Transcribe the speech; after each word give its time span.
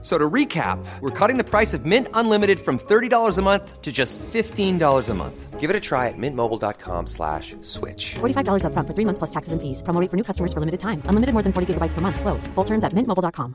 So 0.00 0.16
to 0.16 0.30
recap, 0.30 0.78
we're 1.00 1.10
cutting 1.10 1.38
the 1.38 1.44
price 1.44 1.74
of 1.74 1.84
Mint 1.84 2.06
Unlimited 2.14 2.60
from 2.60 2.78
$30 2.78 3.36
a 3.36 3.42
month 3.42 3.82
to 3.82 3.90
just 3.90 4.16
$15 4.32 5.08
a 5.08 5.14
month. 5.14 5.58
Give 5.58 5.70
it 5.70 5.74
a 5.74 5.80
try 5.80 6.06
at 6.06 6.14
mintmobile.com 6.16 7.08
slash 7.08 7.56
switch. 7.62 8.14
$45 8.20 8.62
upfront 8.62 8.86
for 8.86 8.94
three 8.94 9.04
months 9.04 9.18
plus 9.18 9.30
taxes 9.30 9.52
and 9.52 9.60
fees. 9.60 9.82
Promo 9.82 10.00
rate 10.00 10.08
for 10.08 10.16
new 10.16 10.22
customers 10.22 10.52
for 10.52 10.60
limited 10.60 10.78
time. 10.78 11.02
Unlimited 11.06 11.32
more 11.34 11.42
than 11.42 11.52
40 11.52 11.74
gigabytes 11.74 11.94
per 11.94 12.00
month. 12.00 12.20
Slows. 12.20 12.46
Full 12.54 12.64
terms 12.64 12.84
at 12.84 12.92
mintmobile.com. 12.92 13.54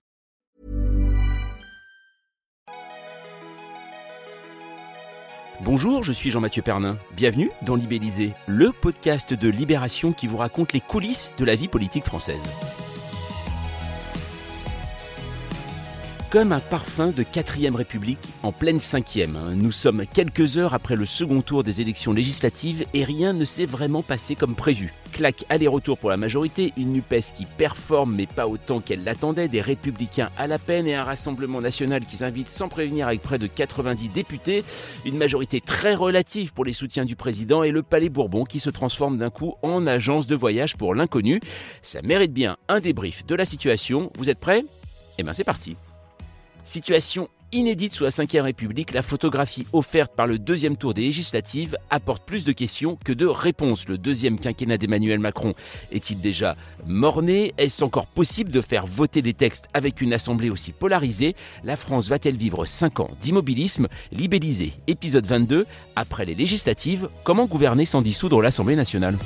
Bonjour, 5.62 6.04
je 6.04 6.12
suis 6.12 6.30
Jean-Mathieu 6.30 6.62
Pernin. 6.62 6.98
Bienvenue 7.16 7.50
dans 7.62 7.76
Libellisé, 7.76 8.34
le 8.48 8.74
podcast 8.74 9.34
de 9.34 9.48
Libération 9.48 10.12
qui 10.12 10.28
vous 10.28 10.36
raconte 10.36 10.74
les 10.74 10.82
coulisses 10.82 11.36
de 11.38 11.46
la 11.46 11.56
vie 11.56 11.70
politique 11.70 12.04
française. 12.04 12.44
Comme 16.34 16.52
un 16.52 16.60
parfum 16.60 17.10
de 17.10 17.22
4ème 17.22 17.76
République 17.76 18.18
en 18.42 18.52
pleine 18.52 18.80
5ème. 18.80 19.54
Nous 19.54 19.72
sommes 19.72 20.08
quelques 20.12 20.58
heures 20.58 20.74
après 20.74 20.96
le 20.96 21.06
second 21.06 21.44
tour 21.44 21.62
des 21.62 21.80
élections 21.80 22.12
législatives 22.12 22.88
et 22.96 23.04
rien 23.04 23.34
ne 23.34 23.46
s'est 23.46 23.68
vraiment 23.68 24.02
passé 24.02 24.34
comme 24.34 24.56
prévu. 24.56 24.96
Claque 25.12 25.46
aller-retour 25.50 26.00
pour 26.00 26.10
la 26.10 26.18
majorité, 26.18 26.74
une 26.76 26.94
NUPES 26.94 27.36
qui 27.36 27.46
performe 27.46 28.16
mais 28.16 28.26
pas 28.26 28.48
autant 28.48 28.82
qu'elle 28.82 29.04
l'attendait, 29.04 29.48
des 29.48 29.62
républicains 29.62 30.32
à 30.36 30.48
la 30.48 30.58
peine 30.58 30.88
et 30.88 30.96
un 30.96 31.04
rassemblement 31.04 31.62
national 31.62 32.04
qui 32.04 32.16
s'invite 32.16 32.50
sans 32.50 32.68
prévenir 32.68 33.06
avec 33.06 33.22
près 33.22 33.38
de 33.38 33.46
90 33.46 34.10
députés, 34.10 34.64
une 35.06 35.18
majorité 35.18 35.62
très 35.62 35.94
relative 35.94 36.52
pour 36.52 36.66
les 36.66 36.74
soutiens 36.74 37.06
du 37.06 37.16
président 37.16 37.62
et 37.62 37.70
le 37.70 37.84
Palais 37.84 38.10
Bourbon 38.10 38.44
qui 38.44 38.60
se 38.60 38.72
transforme 38.72 39.20
d'un 39.20 39.30
coup 39.30 39.54
en 39.62 39.86
agence 39.86 40.26
de 40.26 40.36
voyage 40.36 40.78
pour 40.78 40.96
l'inconnu. 40.96 41.42
Ça 41.84 42.02
mérite 42.02 42.34
bien 42.34 42.58
un 42.70 42.80
débrief 42.80 43.24
de 43.24 43.36
la 43.36 43.46
situation. 43.46 44.12
Vous 44.18 44.32
êtes 44.32 44.40
prêts? 44.40 44.66
Eh 45.20 45.22
bien 45.22 45.34
c'est 45.34 45.44
parti. 45.44 45.78
Situation 46.64 47.30
inédite 47.54 47.94
sous 47.94 48.04
la 48.04 48.10
Ve 48.10 48.42
République, 48.42 48.94
la 48.94 49.02
photographie 49.02 49.68
offerte 49.74 50.16
par 50.16 50.28
le 50.28 50.40
deuxième 50.40 50.76
tour 50.76 50.94
des 50.94 51.04
législatives 51.04 51.78
apporte 51.90 52.26
plus 52.26 52.46
de 52.46 52.52
questions 52.52 52.98
que 53.04 53.14
de 53.14 53.26
réponses. 53.26 53.88
Le 53.88 53.98
deuxième 53.98 54.40
quinquennat 54.40 54.78
d'Emmanuel 54.78 55.20
Macron 55.20 55.54
est-il 55.92 56.20
déjà 56.20 56.56
mort-né 56.88 57.54
Est-ce 57.58 57.84
encore 57.84 58.08
possible 58.08 58.52
de 58.52 58.62
faire 58.62 58.88
voter 58.88 59.22
des 59.22 59.34
textes 59.34 59.68
avec 59.74 60.02
une 60.02 60.14
assemblée 60.14 60.50
aussi 60.50 60.72
polarisée? 60.72 61.36
La 61.64 61.76
France 61.76 62.10
va-t-elle 62.10 62.38
vivre 62.38 62.66
5 62.66 63.00
ans 63.02 63.12
d'immobilisme? 63.20 63.88
Libellisé, 64.12 64.74
épisode 64.88 65.28
22. 65.28 65.66
Après 65.96 66.26
les 66.26 66.36
législatives, 66.36 67.10
comment 67.24 67.46
gouverner 67.46 67.86
sans 67.86 68.02
dissoudre 68.02 68.42
l'Assemblée 68.42 68.76
nationale? 68.76 69.18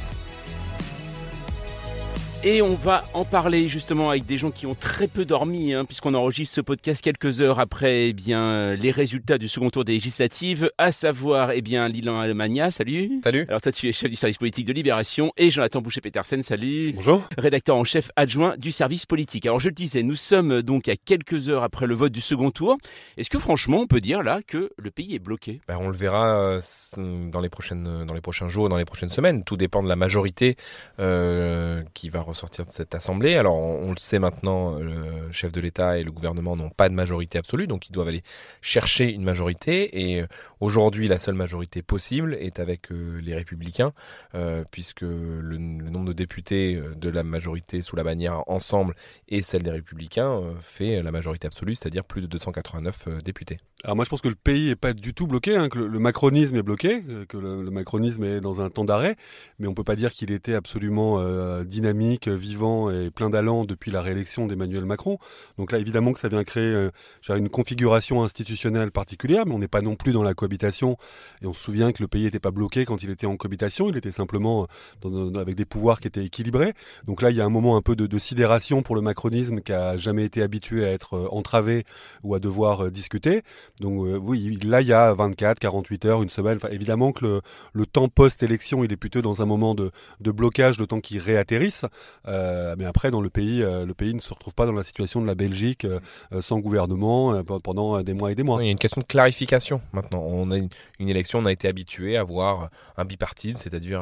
Et 2.48 2.62
on 2.62 2.76
va 2.76 3.03
en 3.14 3.26
parler 3.26 3.67
justement 3.67 4.09
avec 4.09 4.26
des 4.26 4.38
gens 4.38 4.52
qui 4.52 4.66
ont 4.67 4.73
très 4.73 5.09
peu 5.09 5.26
dormi, 5.26 5.73
hein, 5.73 5.84
puisqu'on 5.84 6.14
enregistre 6.14 6.56
ce 6.56 6.62
podcast 6.62 7.04
quelques 7.04 7.42
heures 7.42 7.59
après 7.59 8.08
eh 8.08 8.14
bien, 8.14 8.73
les 8.73 8.92
résultats 8.92 9.38
du 9.38 9.50
second 9.50 9.70
tour 9.70 9.84
des 9.84 9.92
législatives, 9.92 10.72
à 10.78 10.94
savoir 10.94 11.52
eh 11.52 11.62
bien, 11.62 11.89
Lilan 11.89 12.17
Almania, 12.17 12.72
salut. 12.72 13.20
Salut. 13.22 13.45
Alors 13.50 13.59
toi 13.59 13.73
tu 13.73 13.89
es 13.89 13.92
chef 13.92 14.09
du 14.09 14.16
service 14.16 14.38
politique 14.38 14.66
de 14.66 14.72
Libération 14.72 15.34
et 15.36 15.50
Jonathan 15.50 15.81
Boucher-Petersen, 15.81 16.42
salut. 16.42 16.94
Bonjour. 16.95 17.28
Rédacteur 17.38 17.76
en 17.76 17.84
chef 17.84 18.12
adjoint 18.16 18.56
du 18.58 18.72
service 18.72 19.06
politique. 19.06 19.45
Alors 19.45 19.59
je 19.59 19.67
le 19.67 19.76
disais, 19.76 20.02
nous 20.02 20.16
sommes 20.16 20.61
donc 20.61 20.88
à 20.88 20.95
quelques 20.95 21.50
heures 21.50 21.64
après 21.64 21.86
le 21.86 21.95
vote 21.95 22.14
du 22.14 22.22
second 22.22 22.52
tour. 22.52 22.78
Est-ce 23.17 23.30
que 23.30 23.39
franchement 23.39 23.80
on 23.82 23.88
peut 23.88 24.00
dire 24.00 24.23
là 24.23 24.39
que 24.42 24.72
le 24.78 24.89
pays 24.89 25.16
est 25.16 25.20
bloqué? 25.20 25.59
Ben, 25.67 25.80
On 25.82 25.89
le 25.89 25.98
verra 25.98 26.38
euh, 26.38 26.61
dans 26.98 27.42
les, 27.42 27.50
prochaines, 27.50 28.06
dans 28.06 28.14
les 28.14 28.22
prochains 28.22 28.48
jours, 28.48 28.70
dans 28.70 28.77
les 28.77 28.86
prochaines 28.86 29.10
semaines. 29.10 29.43
Tout 29.43 29.58
dépend 29.58 29.83
de 29.83 29.89
la 29.89 29.98
majorité 29.98 30.55
euh, 31.02 31.83
qui 31.93 32.08
va 32.08 32.22
ressortir 32.22 32.36
de 32.45 32.71
cette 32.71 32.95
assemblée. 32.95 33.36
Alors 33.36 33.55
on, 33.55 33.92
le 33.92 33.98
sait 33.98 34.20
maintenant, 34.20 34.77
le 34.77 35.31
chef 35.31 35.52
de 35.52 35.59
l'État 35.59 35.98
et 35.98 36.03
le 36.03 36.11
gouvernement 36.11 36.55
n'ont 36.55 36.70
pas 36.70 36.89
de 36.89 36.93
majorité 36.93 37.37
absolue, 37.37 37.67
donc 37.67 37.89
ils 37.89 37.92
doivent 37.92 38.08
aller 38.08 38.23
chercher 38.61 39.11
une 39.11 39.23
majorité. 39.23 40.02
Et 40.02 40.21
euh, 40.21 40.27
aujourd'hui, 40.59 41.08
la 41.08 41.20
seule 41.20 41.36
majorité 41.36 41.81
possible 41.81 42.36
est 42.39 42.59
avec 42.59 42.92
euh, 42.92 43.20
les 43.21 43.36
Républicains, 43.36 43.93
euh, 44.36 44.64
puisque 44.71 45.02
le, 45.02 45.58
nombre 45.58 46.08
de 46.08 46.14
députés 46.14 46.81
de 46.95 47.09
la 47.09 47.23
majorité 47.23 47.81
sous 47.81 47.95
la 47.95 48.03
bannière 48.03 48.43
Ensemble 48.48 48.95
et 49.30 49.42
celle 49.42 49.64
des 49.64 49.71
Républicains 49.71 50.42
fait 50.61 51.02
la 51.02 51.11
majorité 51.11 51.48
absolue, 51.48 51.75
c'est-à-dire 51.75 52.04
plus 52.04 52.21
de 52.21 52.27
289 52.27 53.23
députés. 53.23 53.58
Alors 53.83 53.95
moi 53.95 54.05
je 54.05 54.09
pense 54.09 54.21
que 54.21 54.27
le 54.27 54.36
pays 54.36 54.69
est 54.69 54.75
pas 54.75 54.93
du 54.93 55.14
tout 55.14 55.27
bloqué, 55.27 55.55
hein, 55.55 55.69
que 55.69 55.80
le, 55.80 55.99
macronisme 55.99 56.55
est 56.55 56.64
bloqué, 56.64 57.04
que 57.27 57.37
le, 57.37 57.69
macronisme 57.71 58.23
est 58.23 58.42
dans 58.42 58.61
un 58.61 58.69
temps 58.69 58.86
d'arrêt, 58.86 59.15
mais 59.59 59.67
on 59.67 59.73
peut 59.73 59.83
pas 59.83 59.95
dire 59.95 60.11
qu'il 60.11 60.31
était 60.31 60.54
absolument 60.54 61.21
dynamique, 61.64 62.27
vivant 62.30 62.89
et 62.89 63.10
plein 63.10 63.30
d'allant 63.30 63.65
depuis 63.65 63.92
la 63.92 64.02
réélection 64.02 64.48
d'Emmanuel 64.48 64.86
Macron. 64.86 65.17
Donc 65.58 65.71
là, 65.71 65.80
évidemment 65.80 66.14
que 66.14 66.20
ça 66.20 66.27
vient 66.27 66.43
créer 66.43 66.73
euh, 66.73 66.92
une 67.30 67.49
configuration 67.49 68.23
institutionnelle 68.23 68.92
particulière, 68.92 69.45
mais 69.45 69.54
on 69.54 69.60
n'est 69.60 69.67
pas 69.67 69.82
non 69.82 69.95
plus 69.95 70.14
dans 70.14 70.23
la 70.23 70.33
cohabitation. 70.33 70.98
Et 71.42 71.48
on 71.48 71.54
se 71.54 71.61
souvient 71.61 71.92
que 71.92 72.02
le 72.02 72.08
pays 72.08 72.23
n'était 72.23 72.39
pas 72.39 72.52
bloqué 72.52 72.86
quand 72.86 73.04
il 73.04 73.10
était 73.10 73.27
en 73.27 73.37
cohabitation, 73.37 73.89
il 73.89 73.98
était 73.98 74.11
simplement 74.11 74.67
dans, 75.02 75.33
avec 75.36 75.55
des 75.55 75.66
pouvoirs 75.66 75.99
qui 75.99 76.08
étaient 76.08 76.26
équilibrés. 76.26 76.73
Donc 77.05 77.21
là, 77.21 77.30
il 77.30 77.37
y 77.37 77.42
a 77.42 77.45
un 77.45 77.49
moment 77.49 77.76
un 77.77 77.82
peu 77.82 77.95
de, 77.95 78.17
sidération 78.17 78.82
pour 78.82 78.95
le 78.95 79.02
macronisme 79.02 79.61
qui 79.61 79.71
a 79.71 79.95
jamais 79.95 80.26
été 80.26 80.42
habitué 80.42 80.83
à 80.86 80.92
être 80.92 81.16
euh, 81.16 81.27
entravé 81.32 81.86
ou 82.23 82.33
à 82.33 82.39
devoir 82.39 82.86
euh, 82.86 82.89
discuter. 82.89 83.43
Donc 83.80 84.08
oui, 84.21 84.58
là, 84.64 84.82
il 84.82 84.87
y 84.87 84.93
a 84.93 85.14
24, 85.14 85.60
48 85.60 86.05
heures, 86.05 86.23
une 86.23 86.30
semaine. 86.30 86.58
Enfin, 86.58 86.70
évidemment 86.70 87.11
que 87.11 87.26
le, 87.26 87.42
le 87.73 87.86
temps 87.86 88.08
post-élection, 88.08 88.83
il 88.83 88.92
est 88.92 88.98
plutôt 88.98 89.21
dans 89.21 89.42
un 89.42 89.45
moment 89.45 89.76
de, 89.76 89.92
de 90.20 90.32
blocage, 90.32 90.80
le 90.80 90.87
temps 90.87 90.99
qu'il 90.99 91.20
réatterrisse. 91.20 91.86
Euh, 92.28 92.76
mais 92.78 92.86
après, 92.86 93.12
dans 93.12 93.22
le 93.22 93.30
pays, 93.30 93.64
euh, 93.64 93.86
le 93.86 93.94
pays 93.94 94.14
ne 94.14 94.20
se 94.20 94.34
retrouve 94.34 94.54
pas 94.54 94.66
dans 94.66 94.73
la 94.73 94.84
situation 94.84 95.22
de 95.22 95.28
la 95.28 95.36
Belgique 95.36 95.86
euh, 95.86 96.00
sans 96.42 96.60
gouvernement 96.60 97.44
pendant 97.64 98.02
des 98.02 98.14
mois 98.14 98.32
et 98.32 98.36
des 98.36 98.44
mois. 98.44 98.62
Il 98.62 98.66
y 98.66 98.70
a 98.70 98.72
une 98.72 98.78
question 98.78 99.02
de 99.02 99.06
clarification 99.06 99.82
maintenant. 99.94 100.22
On 100.22 100.52
a 100.52 100.58
une, 100.58 100.70
élection, 101.10 101.40
on 101.40 101.46
a 101.46 101.52
été 101.52 101.67
habitué 101.67 102.17
à 102.17 102.23
voir 102.23 102.70
un 102.98 103.06
bipartisme, 103.06 103.58
c'est-à-dire 103.58 104.02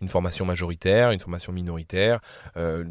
une 0.00 0.08
formation 0.08 0.44
majoritaire, 0.44 1.10
une 1.10 1.18
formation 1.18 1.52
minoritaire. 1.52 2.20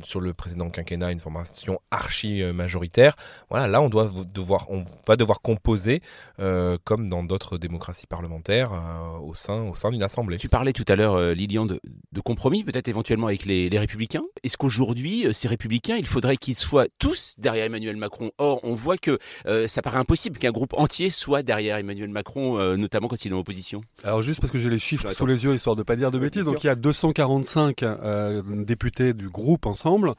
sur 0.03 0.21
le 0.21 0.33
précédent 0.33 0.69
quinquennat, 0.69 1.11
une 1.11 1.19
formation 1.19 1.79
archi 1.91 2.43
majoritaire. 2.53 3.15
Voilà, 3.49 3.67
là, 3.67 3.81
on 3.81 3.89
doit 3.89 4.09
devoir, 4.33 4.69
on 4.69 4.83
va 5.07 5.15
devoir 5.15 5.41
composer 5.41 6.01
comme 6.37 7.09
dans 7.09 7.23
d'autres 7.23 7.57
démocraties 7.57 8.07
parlementaires 8.07 8.71
au 9.21 9.33
sein, 9.33 9.63
au 9.63 9.75
sein 9.75 9.91
d'une 9.91 10.03
assemblée. 10.03 10.37
Tu 10.37 10.49
parlais 10.49 10.73
tout 10.73 10.85
à 10.87 10.95
l'heure, 10.95 11.19
Lilian, 11.33 11.65
de, 11.65 11.79
de 12.15 12.21
compromis, 12.21 12.63
peut-être 12.63 12.87
éventuellement 12.87 13.27
avec 13.27 13.45
les, 13.45 13.69
les 13.69 13.77
républicains. 13.77 14.23
Est-ce 14.43 14.57
qu'aujourd'hui, 14.57 15.27
euh, 15.27 15.33
ces 15.33 15.47
républicains, 15.47 15.97
il 15.97 16.07
faudrait 16.07 16.37
qu'ils 16.37 16.55
soient 16.55 16.87
tous 16.97 17.35
derrière 17.37 17.65
Emmanuel 17.65 17.97
Macron? 17.97 18.31
Or, 18.37 18.61
on 18.63 18.73
voit 18.73 18.97
que 18.97 19.19
euh, 19.45 19.67
ça 19.67 19.81
paraît 19.81 19.99
impossible 19.99 20.37
qu'un 20.39 20.51
groupe 20.51 20.73
entier 20.73 21.09
soit 21.09 21.43
derrière 21.43 21.77
Emmanuel 21.77 22.09
Macron, 22.09 22.57
euh, 22.57 22.77
notamment 22.77 23.09
quand 23.09 23.23
il 23.25 23.31
est 23.31 23.35
en 23.35 23.39
opposition. 23.39 23.81
Alors 24.03 24.21
juste 24.21 24.39
parce 24.39 24.51
que 24.51 24.57
j'ai 24.57 24.69
les 24.69 24.79
chiffres 24.79 25.11
sous 25.13 25.25
les 25.25 25.43
yeux, 25.43 25.53
histoire 25.53 25.75
de 25.75 25.81
ne 25.81 25.85
pas 25.85 25.97
dire 25.97 26.09
de 26.09 26.17
bêtises, 26.17 26.45
donc 26.45 26.63
il 26.63 26.67
y 26.67 26.69
a 26.69 26.75
245 26.75 27.83
députés 28.65 29.13
du 29.13 29.29
groupe 29.29 29.65
ensemble 29.65 30.13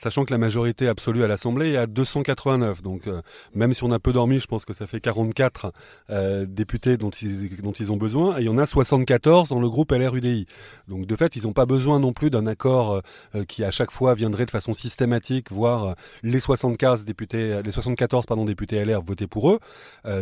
sachant 0.00 0.24
que 0.24 0.32
la 0.32 0.38
majorité 0.38 0.88
absolue 0.88 1.22
à 1.22 1.26
l'Assemblée 1.26 1.72
est 1.72 1.76
à 1.76 1.86
289. 1.86 2.82
Donc 2.82 3.06
euh, 3.06 3.22
même 3.54 3.74
si 3.74 3.84
on 3.84 3.90
a 3.90 3.98
peu 3.98 4.12
dormi, 4.12 4.38
je 4.38 4.46
pense 4.46 4.64
que 4.64 4.74
ça 4.74 4.86
fait 4.86 5.00
44 5.00 5.72
euh, 6.10 6.46
députés 6.46 6.96
dont 6.96 7.10
ils, 7.10 7.90
ont 7.90 7.96
besoin. 7.96 8.38
Et 8.38 8.42
il 8.42 8.46
y 8.46 8.48
en 8.48 8.58
a 8.58 8.66
74 8.66 9.48
dans 9.48 9.60
le 9.60 9.68
groupe 9.68 9.92
LR-UDI. 9.92 10.46
Donc 10.88 11.06
de 11.06 11.16
fait, 11.16 11.36
ils 11.36 11.44
n'ont 11.44 11.52
pas 11.52 11.66
besoin 11.66 11.98
non 11.98 12.12
plus 12.12 12.30
d'un 12.30 12.46
accord 12.46 13.02
euh, 13.34 13.44
qui 13.44 13.64
à 13.64 13.70
chaque 13.70 13.90
fois 13.90 14.14
viendrait 14.14 14.46
de 14.46 14.50
façon 14.50 14.72
systématique, 14.72 15.50
voir 15.50 15.94
les 16.22 16.40
75 16.40 17.04
députés, 17.04 17.62
les 17.62 17.72
74 17.72 18.26
pardon, 18.26 18.44
députés 18.44 18.84
LR 18.84 19.02
voter 19.02 19.26
pour 19.26 19.50
eux. 19.50 19.58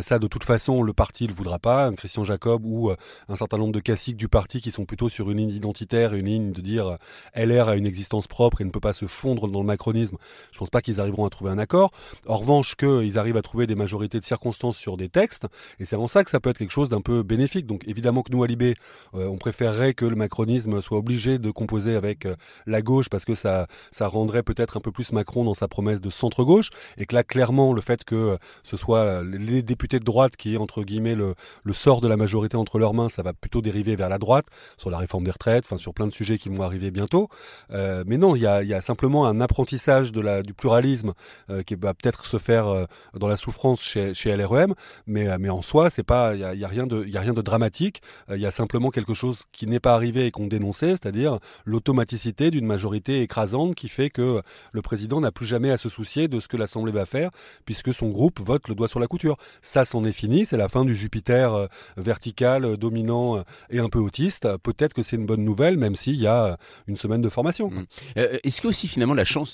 ça, 0.01 0.19
de 0.19 0.27
toute 0.27 0.43
façon, 0.43 0.83
le 0.83 0.93
parti 0.93 1.23
ne 1.23 1.29
le 1.29 1.33
voudra 1.33 1.59
pas. 1.59 1.91
Christian 1.93 2.23
Jacob 2.23 2.65
ou 2.65 2.91
un 3.29 3.35
certain 3.35 3.57
nombre 3.57 3.73
de 3.73 3.79
classiques 3.79 4.17
du 4.17 4.27
parti 4.27 4.61
qui 4.61 4.71
sont 4.71 4.85
plutôt 4.85 5.09
sur 5.09 5.31
une 5.31 5.37
ligne 5.37 5.49
identitaire, 5.49 6.13
une 6.13 6.25
ligne 6.25 6.51
de 6.51 6.61
dire 6.61 6.95
LR 7.35 7.69
a 7.69 7.75
une 7.75 7.85
existence 7.85 8.27
propre 8.27 8.61
et 8.61 8.65
ne 8.65 8.69
peut 8.69 8.79
pas 8.79 8.93
se 8.93 9.07
fondre 9.07 9.47
dans 9.47 9.64
macronisme, 9.65 10.17
je 10.51 10.57
pense 10.57 10.69
pas 10.69 10.81
qu'ils 10.81 10.99
arriveront 10.99 11.25
à 11.25 11.29
trouver 11.29 11.51
un 11.51 11.57
accord. 11.57 11.91
En 12.27 12.37
revanche, 12.37 12.75
qu'ils 12.75 13.17
arrivent 13.17 13.37
à 13.37 13.41
trouver 13.41 13.67
des 13.67 13.75
majorités 13.75 14.19
de 14.19 14.25
circonstances 14.25 14.77
sur 14.77 14.97
des 14.97 15.09
textes, 15.09 15.47
et 15.79 15.85
c'est 15.85 15.95
en 15.95 16.07
ça 16.07 16.23
que 16.23 16.29
ça 16.29 16.39
peut 16.39 16.49
être 16.49 16.57
quelque 16.57 16.71
chose 16.71 16.89
d'un 16.89 17.01
peu 17.01 17.23
bénéfique. 17.23 17.65
Donc 17.65 17.83
évidemment 17.87 18.21
que 18.21 18.31
nous, 18.31 18.43
à 18.43 18.47
Libé, 18.47 18.75
euh, 19.13 19.27
on 19.27 19.37
préférerait 19.37 19.93
que 19.93 20.05
le 20.05 20.15
macronisme 20.15 20.81
soit 20.81 20.97
obligé 20.97 21.39
de 21.39 21.51
composer 21.51 21.95
avec 21.95 22.25
euh, 22.25 22.35
la 22.65 22.81
gauche, 22.81 23.09
parce 23.09 23.25
que 23.25 23.35
ça, 23.35 23.67
ça 23.91 24.07
rendrait 24.07 24.43
peut-être 24.43 24.77
un 24.77 24.79
peu 24.79 24.91
plus 24.91 25.11
Macron 25.11 25.43
dans 25.43 25.53
sa 25.53 25.67
promesse 25.67 26.01
de 26.01 26.09
centre-gauche, 26.09 26.69
et 26.97 27.05
que 27.05 27.15
là, 27.15 27.23
clairement, 27.23 27.73
le 27.73 27.81
fait 27.81 28.03
que 28.03 28.15
euh, 28.15 28.37
ce 28.63 28.77
soit 28.77 29.23
les 29.23 29.61
députés 29.61 29.99
de 29.99 30.05
droite 30.05 30.35
qui 30.35 30.53
aient, 30.53 30.57
entre 30.57 30.83
guillemets, 30.83 31.15
le, 31.15 31.35
le 31.63 31.73
sort 31.73 32.01
de 32.01 32.07
la 32.07 32.17
majorité 32.17 32.57
entre 32.57 32.79
leurs 32.79 32.93
mains, 32.93 33.09
ça 33.09 33.23
va 33.23 33.33
plutôt 33.33 33.61
dériver 33.61 33.95
vers 33.95 34.09
la 34.09 34.17
droite, 34.17 34.47
sur 34.77 34.89
la 34.89 34.97
réforme 34.97 35.23
des 35.23 35.31
retraites, 35.31 35.65
enfin 35.65 35.77
sur 35.77 35.93
plein 35.93 36.07
de 36.07 36.11
sujets 36.11 36.37
qui 36.37 36.49
vont 36.49 36.63
arriver 36.63 36.91
bientôt. 36.91 37.29
mais 37.69 38.17
non, 38.17 38.35
il 38.35 38.41
y 38.41 38.47
a, 38.47 38.81
simplement 38.81 39.25
un 39.25 39.41
l'apprentissage 39.55 40.11
de 40.11 40.19
la, 40.19 40.43
du 40.43 40.53
pluralisme 40.53 41.13
qui 41.65 41.75
va 41.75 41.93
peut-être 41.93 42.25
se 42.25 42.37
faire 42.37 42.87
dans 43.13 43.29
la 43.29 43.37
souffrance 43.37 43.81
chez, 43.81 44.13
chez 44.13 44.35
LREM, 44.35 44.73
mais, 45.07 45.37
mais 45.37 45.49
en 45.49 45.61
soi, 45.61 45.89
il 45.97 46.39
y 46.39 46.43
a, 46.43 46.53
y 46.53 46.65
a, 46.65 46.67
rien 46.67 46.85
de, 46.85 47.07
a 47.15 47.19
rien 47.21 47.33
de 47.33 47.41
dramatique. 47.41 48.01
Il 48.29 48.41
y 48.41 48.45
a 48.45 48.51
simplement 48.51 48.89
quelque 48.89 49.13
chose 49.13 49.43
qui 49.53 49.65
n'est 49.67 49.79
pas 49.79 49.93
arrivé 49.93 50.25
et 50.25 50.31
qu'on 50.31 50.47
dénonçait, 50.47 50.91
c'est-à-dire 50.91 51.39
l'automaticité 51.63 52.51
d'une 52.51 52.65
majorité 52.65 53.21
écrasante 53.21 53.75
qui 53.75 53.87
fait 53.87 54.09
que 54.09 54.41
le 54.73 54.81
président 54.81 55.21
n'a 55.21 55.31
plus 55.31 55.45
jamais 55.45 55.71
à 55.71 55.77
se 55.77 55.87
soucier 55.87 56.27
de 56.27 56.41
ce 56.41 56.49
que 56.49 56.57
l'Assemblée 56.57 56.91
va 56.91 57.05
faire, 57.05 57.29
puisque 57.65 57.93
son 57.93 58.09
groupe 58.09 58.41
vote 58.41 58.67
le 58.67 58.75
doigt 58.75 58.89
sur 58.89 58.99
la 58.99 59.07
couture. 59.07 59.37
Ça, 59.61 59.85
c'en 59.85 60.03
est 60.03 60.11
fini, 60.11 60.45
c'est 60.45 60.57
la 60.57 60.67
fin 60.67 60.83
du 60.83 60.93
Jupiter 60.93 61.69
vertical, 61.95 62.75
dominant 62.75 63.43
et 63.69 63.79
un 63.79 63.89
peu 63.89 63.99
autiste. 63.99 64.47
Peut-être 64.63 64.93
que 64.93 65.03
c'est 65.03 65.15
une 65.15 65.25
bonne 65.25 65.45
nouvelle, 65.45 65.77
même 65.77 65.95
s'il 65.95 66.19
y 66.19 66.27
a 66.27 66.57
une 66.87 66.97
semaine 66.97 67.21
de 67.21 67.29
formation. 67.29 67.69
Mmh. 67.69 67.85
Euh, 68.17 68.37
Est-ce 68.43 68.61
que 68.61 68.67
aussi 68.67 68.87
finalement 68.87 69.13
la 69.13 69.23
chance 69.23 69.44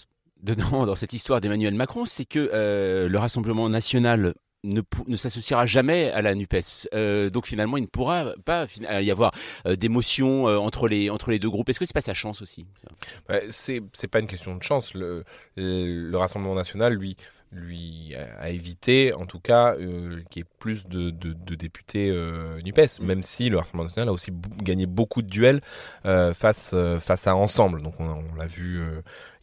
dans 0.42 0.96
cette 0.96 1.14
histoire 1.14 1.42
d'Emmanuel 1.42 1.76
Macron, 1.76 2.06
c'est 2.06 2.26
que 2.26 2.50
euh, 2.54 3.08
le 3.08 3.20
Rassemblement 3.20 3.70
national 3.70 4.34
ne, 4.64 5.16
s'associera 5.16 5.66
jamais 5.66 6.12
à 6.12 6.22
la 6.22 6.36
Nupes. 6.36 6.56
Euh, 6.94 7.30
donc 7.30 7.48
finalement, 7.48 7.78
il 7.78 7.82
ne 7.82 7.88
pourra 7.88 8.34
pas 8.46 8.66
y 8.80 9.12
avoir 9.12 9.34
euh, 9.66 9.76
d'émotion 9.76 10.48
euh, 10.48 10.58
entre 10.58 10.88
les 10.88 11.40
deux 11.40 11.50
groupes. 11.50 11.70
Est-ce 11.70 11.80
que 11.80 11.86
c'est 11.86 11.94
pas 11.94 12.02
sa 12.02 12.14
chance 12.14 12.42
aussi? 12.42 12.66
Bah, 13.28 13.40
C'est 13.50 14.08
pas 14.10 14.20
une 14.20 14.28
question 14.28 14.56
de 14.56 14.64
chance. 14.64 14.94
Le 14.94 16.16
Rassemblement 16.16 16.56
national, 16.56 16.94
lui, 16.94 17.18
lui 17.52 18.16
a 18.40 18.50
évité, 18.50 19.14
en 19.14 19.26
tout 19.26 19.40
cas, 19.40 19.76
euh, 19.76 20.22
qu'il 20.30 20.42
y 20.42 20.46
ait 20.46 20.50
plus 20.60 20.88
de, 20.88 21.10
de, 21.10 21.34
de 21.34 21.56
députés 21.56 22.10
euh, 22.10 22.60
NUPES, 22.64 23.02
mmh. 23.02 23.06
même 23.06 23.24
si 23.24 23.50
le 23.50 23.58
Rassemblement 23.58 23.84
national 23.86 24.10
a 24.10 24.14
aussi 24.14 24.32
gagné 24.62 24.86
beaucoup 24.86 25.22
de 25.22 25.28
duels 25.28 25.62
euh, 26.06 26.34
face, 26.34 26.76
face 27.00 27.28
à 27.28 27.36
Ensemble. 27.36 27.82
Donc 27.82 28.00
on, 28.00 28.06
on 28.06 28.36
l'a 28.36 28.48
vu 28.48 28.82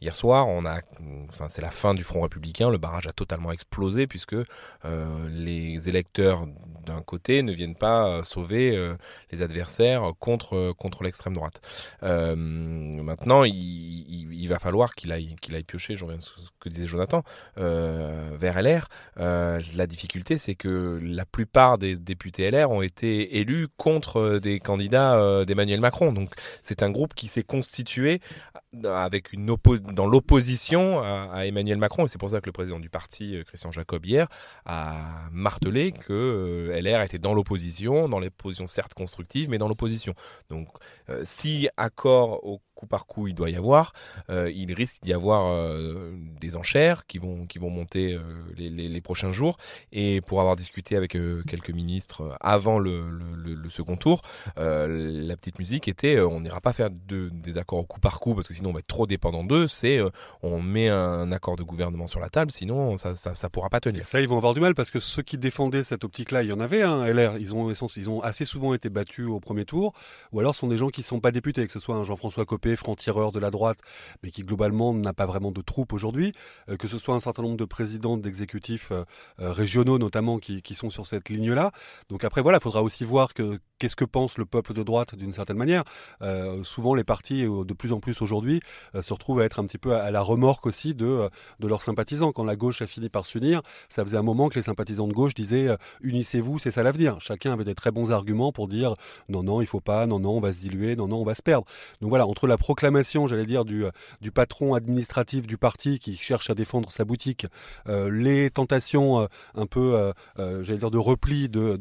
hier 0.00 0.14
soir, 0.14 0.48
on 0.48 0.64
a, 0.64 0.80
enfin, 1.28 1.46
c'est 1.48 1.62
la 1.62 1.70
fin 1.70 1.94
du 1.94 2.02
Front 2.02 2.22
républicain, 2.22 2.70
le 2.70 2.78
barrage 2.78 3.06
a 3.06 3.12
totalement 3.12 3.52
explosé 3.52 4.06
puisque 4.06 4.36
les 5.28 5.88
électeurs 5.88 6.46
d'un 6.88 7.02
côté 7.02 7.42
ne 7.42 7.52
viennent 7.52 7.76
pas 7.76 8.22
sauver 8.24 8.76
les 9.30 9.42
adversaires 9.42 10.12
contre, 10.18 10.72
contre 10.72 11.02
l'extrême 11.02 11.34
droite. 11.34 11.60
maintenant, 12.02 13.44
il, 13.44 14.46
va 14.48 14.58
falloir 14.58 14.94
qu'il 14.94 15.12
aille, 15.12 15.36
qu'il 15.40 15.54
aille 15.54 15.64
piocher, 15.64 15.96
je 15.96 16.04
reviens 16.04 16.18
à 16.18 16.22
ce 16.22 16.32
que 16.60 16.68
disait 16.68 16.86
Jonathan, 16.86 17.22
euh, 17.58 18.30
vers 18.36 18.60
LR. 18.60 18.88
Euh, 19.18 19.60
la 19.76 19.86
difficulté, 19.86 20.38
c'est 20.38 20.54
que 20.54 20.98
la 21.02 21.24
plupart 21.24 21.78
des 21.78 21.96
députés 21.96 22.50
LR 22.50 22.70
ont 22.70 22.82
été 22.82 23.38
élus 23.38 23.68
contre 23.76 24.38
des 24.38 24.60
candidats 24.60 25.16
euh, 25.16 25.44
d'Emmanuel 25.44 25.80
Macron. 25.80 26.12
Donc 26.12 26.30
c'est 26.62 26.82
un 26.82 26.90
groupe 26.90 27.14
qui 27.14 27.28
s'est 27.28 27.42
constitué 27.42 28.20
avec 28.84 29.32
une 29.32 29.46
dans 29.46 30.06
l'opposition 30.06 31.00
à, 31.00 31.30
à, 31.32 31.46
Emmanuel 31.46 31.78
Macron. 31.78 32.04
Et 32.04 32.08
c'est 32.08 32.18
pour 32.18 32.30
ça 32.30 32.40
que 32.40 32.46
le 32.46 32.52
président 32.52 32.78
du 32.78 32.90
parti, 32.90 33.42
Christian 33.46 33.72
Jacob, 33.72 34.04
hier, 34.04 34.28
a 34.66 34.94
martelé 35.32 35.92
que 35.92 36.70
LR 36.80 37.02
était 37.02 37.18
dans 37.18 37.34
l'opposition, 37.34 38.08
dans 38.08 38.20
l'opposition 38.20 38.66
certes 38.66 38.94
constructive, 38.94 39.48
mais 39.50 39.58
dans 39.58 39.68
l'opposition. 39.68 40.14
Donc 40.50 40.68
si 41.24 41.68
accord 41.76 42.44
au 42.44 42.60
coup 42.78 42.86
par 42.86 43.06
coup 43.06 43.26
il 43.26 43.34
doit 43.34 43.50
y 43.50 43.56
avoir, 43.56 43.92
euh, 44.30 44.50
il 44.54 44.72
risque 44.72 45.02
d'y 45.02 45.12
avoir 45.12 45.48
euh, 45.48 46.12
des 46.40 46.54
enchères 46.54 47.06
qui 47.06 47.18
vont, 47.18 47.46
qui 47.46 47.58
vont 47.58 47.70
monter 47.70 48.14
euh, 48.14 48.20
les, 48.56 49.00
prochains 49.00 49.32
jours. 49.32 49.56
Et 49.92 50.20
pour 50.20 50.40
avoir 50.40 50.54
discuté 50.56 50.96
avec 50.96 51.12
quelques 51.12 51.70
ministres 51.70 52.36
avant 52.40 52.78
le, 52.78 53.00
second 53.70 53.96
tour, 53.96 54.22
la 54.56 55.36
petite 55.36 55.58
musique 55.58 55.88
était 55.88 56.20
on 56.20 56.40
n'ira 56.40 56.60
pas 56.60 56.72
faire 56.72 56.90
de, 56.90 57.28
des 57.28 57.58
accords 57.58 57.80
au 57.80 57.84
coup 57.84 58.00
par 58.00 58.20
coup 58.20 58.34
parce 58.34 58.48
que 58.48 58.54
sinon 58.54 58.70
on 58.70 58.72
va 58.72 58.80
être 58.80 58.86
trop 58.86 59.06
dépendant 59.06 59.44
d'eux. 59.44 59.66
C'est 59.66 60.00
on 60.42 60.60
met 60.60 60.88
un 60.88 61.32
accord 61.32 61.56
de 61.56 61.62
gouvernement 61.62 62.06
sur 62.06 62.20
la 62.20 62.28
table, 62.28 62.50
sinon 62.50 62.98
ça, 62.98 63.14
ça 63.16 63.48
pourra 63.48 63.70
pas 63.70 63.80
tenir. 63.80 64.06
Ça, 64.06 64.20
ils 64.20 64.28
vont 64.28 64.36
avoir 64.36 64.54
du 64.54 64.60
mal 64.60 64.74
parce 64.74 64.90
que 64.90 65.00
ceux 65.00 65.22
qui 65.22 65.38
défendaient 65.38 65.84
cette 65.84 66.04
optique-là, 66.04 66.42
il 66.42 66.48
y 66.48 66.52
en 66.52 66.60
avait, 66.60 66.82
hein, 66.82 67.06
LR. 67.06 67.38
Ils 67.38 67.54
ont, 67.54 67.72
ils 67.96 68.10
ont 68.10 68.20
assez 68.20 68.44
souvent 68.44 68.74
été 68.74 68.90
battus 68.90 69.26
au 69.26 69.40
premier 69.40 69.64
tour, 69.64 69.92
ou 70.32 70.40
alors 70.40 70.54
ce 70.54 70.60
sont 70.60 70.68
des 70.68 70.76
gens 70.76 70.88
qui 70.88 71.02
sont 71.02 71.20
pas 71.20 71.30
députés, 71.30 71.66
que 71.66 71.72
ce 71.72 71.80
soit 71.80 71.96
un 71.96 72.04
Jean-François 72.04 72.44
Copé, 72.44 72.67
franc-tireur 72.76 73.32
de 73.32 73.38
la 73.38 73.50
droite, 73.50 73.78
mais 74.22 74.30
qui 74.30 74.42
globalement 74.42 74.92
n'a 74.94 75.12
pas 75.12 75.26
vraiment 75.26 75.52
de 75.52 75.60
troupe 75.60 75.92
aujourd'hui, 75.92 76.32
euh, 76.68 76.76
que 76.76 76.88
ce 76.88 76.98
soit 76.98 77.14
un 77.14 77.20
certain 77.20 77.42
nombre 77.42 77.56
de 77.56 77.64
présidents 77.64 78.16
d'exécutifs 78.16 78.92
euh, 78.92 79.04
régionaux 79.38 79.98
notamment 79.98 80.38
qui, 80.38 80.62
sont 80.74 80.90
sur 80.90 81.06
cette 81.06 81.28
ligne-là. 81.28 81.72
Donc 82.08 82.24
après 82.24 82.42
voilà, 82.42 82.58
il 82.58 82.60
faudra 82.60 82.82
aussi 82.82 83.04
voir 83.04 83.34
que 83.34 83.58
qu'est-ce 83.78 83.96
que 83.96 84.04
pense 84.04 84.38
le 84.38 84.44
peuple 84.44 84.74
de 84.74 84.82
droite 84.82 85.14
d'une 85.14 85.32
certaine 85.32 85.56
manière. 85.56 85.84
Euh, 86.22 86.62
souvent 86.62 86.94
les 86.94 87.04
partis, 87.04 87.42
de 87.42 87.74
plus 87.74 87.92
en 87.92 88.00
plus 88.00 88.20
aujourd'hui, 88.22 88.60
euh, 88.94 89.02
se 89.02 89.12
retrouvent 89.12 89.40
à 89.40 89.44
être 89.44 89.58
un 89.58 89.66
petit 89.66 89.78
peu 89.78 89.94
à 89.94 90.10
la 90.10 90.20
remorque 90.20 90.66
aussi 90.66 90.94
de, 90.94 91.28
de 91.60 91.68
leurs 91.68 91.82
sympathisants. 91.82 92.32
Quand 92.32 92.44
la 92.44 92.56
gauche 92.56 92.82
a 92.82 92.86
fini 92.86 93.08
par 93.08 93.26
s'unir, 93.26 93.62
ça 93.88 94.04
faisait 94.04 94.16
un 94.16 94.22
moment 94.22 94.48
que 94.48 94.56
les 94.56 94.62
sympathisants 94.62 95.08
de 95.08 95.12
gauche 95.12 95.34
disaient 95.34 95.68
unissez-vous, 96.02 96.58
c'est 96.58 96.70
ça 96.70 96.82
l'avenir. 96.82 97.20
Chacun 97.20 97.52
avait 97.52 97.64
des 97.64 97.74
très 97.74 97.90
bons 97.90 98.10
arguments 98.10 98.52
pour 98.52 98.68
dire 98.68 98.94
non, 99.28 99.42
non, 99.42 99.60
il 99.60 99.66
faut 99.66 99.80
pas, 99.80 100.06
non, 100.06 100.18
non, 100.18 100.36
on 100.36 100.40
va 100.40 100.52
se 100.52 100.58
diluer, 100.58 100.96
non, 100.96 101.08
non, 101.08 101.18
on 101.18 101.24
va 101.24 101.34
se 101.34 101.42
perdre. 101.42 101.66
Donc 102.00 102.10
voilà, 102.10 102.26
entre 102.26 102.46
la 102.46 102.57
proclamation, 102.58 103.26
j'allais 103.26 103.46
dire, 103.46 103.64
du, 103.64 103.84
du 104.20 104.30
patron 104.30 104.74
administratif 104.74 105.46
du 105.46 105.56
parti 105.56 105.98
qui 105.98 106.16
cherche 106.16 106.50
à 106.50 106.54
défendre 106.54 106.90
sa 106.90 107.04
boutique, 107.04 107.46
euh, 107.88 108.10
les 108.10 108.50
tentations 108.50 109.20
euh, 109.20 109.26
un 109.54 109.66
peu, 109.66 109.94
euh, 109.94 110.12
euh 110.38 110.64
j'allais 110.64 110.78
dire, 110.78 110.90
de 110.90 110.98
repli 110.98 111.48
de, 111.48 111.76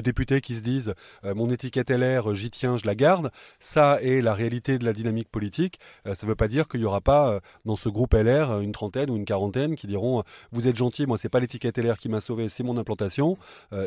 députés 0.00 0.40
qui 0.40 0.54
se 0.54 0.60
disent 0.60 0.94
mon 1.24 1.50
étiquette 1.50 1.90
LR, 1.90 2.34
j'y 2.34 2.50
tiens, 2.50 2.76
je 2.76 2.86
la 2.86 2.94
garde, 2.94 3.30
ça 3.58 4.00
est 4.02 4.20
la 4.20 4.34
réalité 4.34 4.78
de 4.78 4.84
la 4.84 4.92
dynamique 4.92 5.28
politique. 5.28 5.80
ça 6.04 6.14
ne 6.22 6.28
veut 6.28 6.36
pas 6.36 6.46
dire 6.46 6.68
qu'il 6.68 6.80
n'y 6.80 6.86
aura 6.86 7.00
pas 7.00 7.40
dans 7.64 7.74
ce 7.74 7.88
groupe 7.88 8.14
LR 8.14 8.60
une 8.60 8.72
trentaine 8.72 9.10
ou 9.10 9.16
une 9.16 9.24
quarantaine 9.24 9.74
qui 9.74 9.88
diront 9.88 10.22
vous 10.52 10.68
êtes 10.68 10.76
gentil, 10.76 11.06
moi 11.06 11.18
c'est 11.18 11.28
pas 11.28 11.40
l'étiquette 11.40 11.78
LR 11.78 11.98
qui 11.98 12.08
m'a 12.08 12.20
sauvé, 12.20 12.48
c'est 12.48 12.62
mon 12.62 12.76
implantation, 12.76 13.36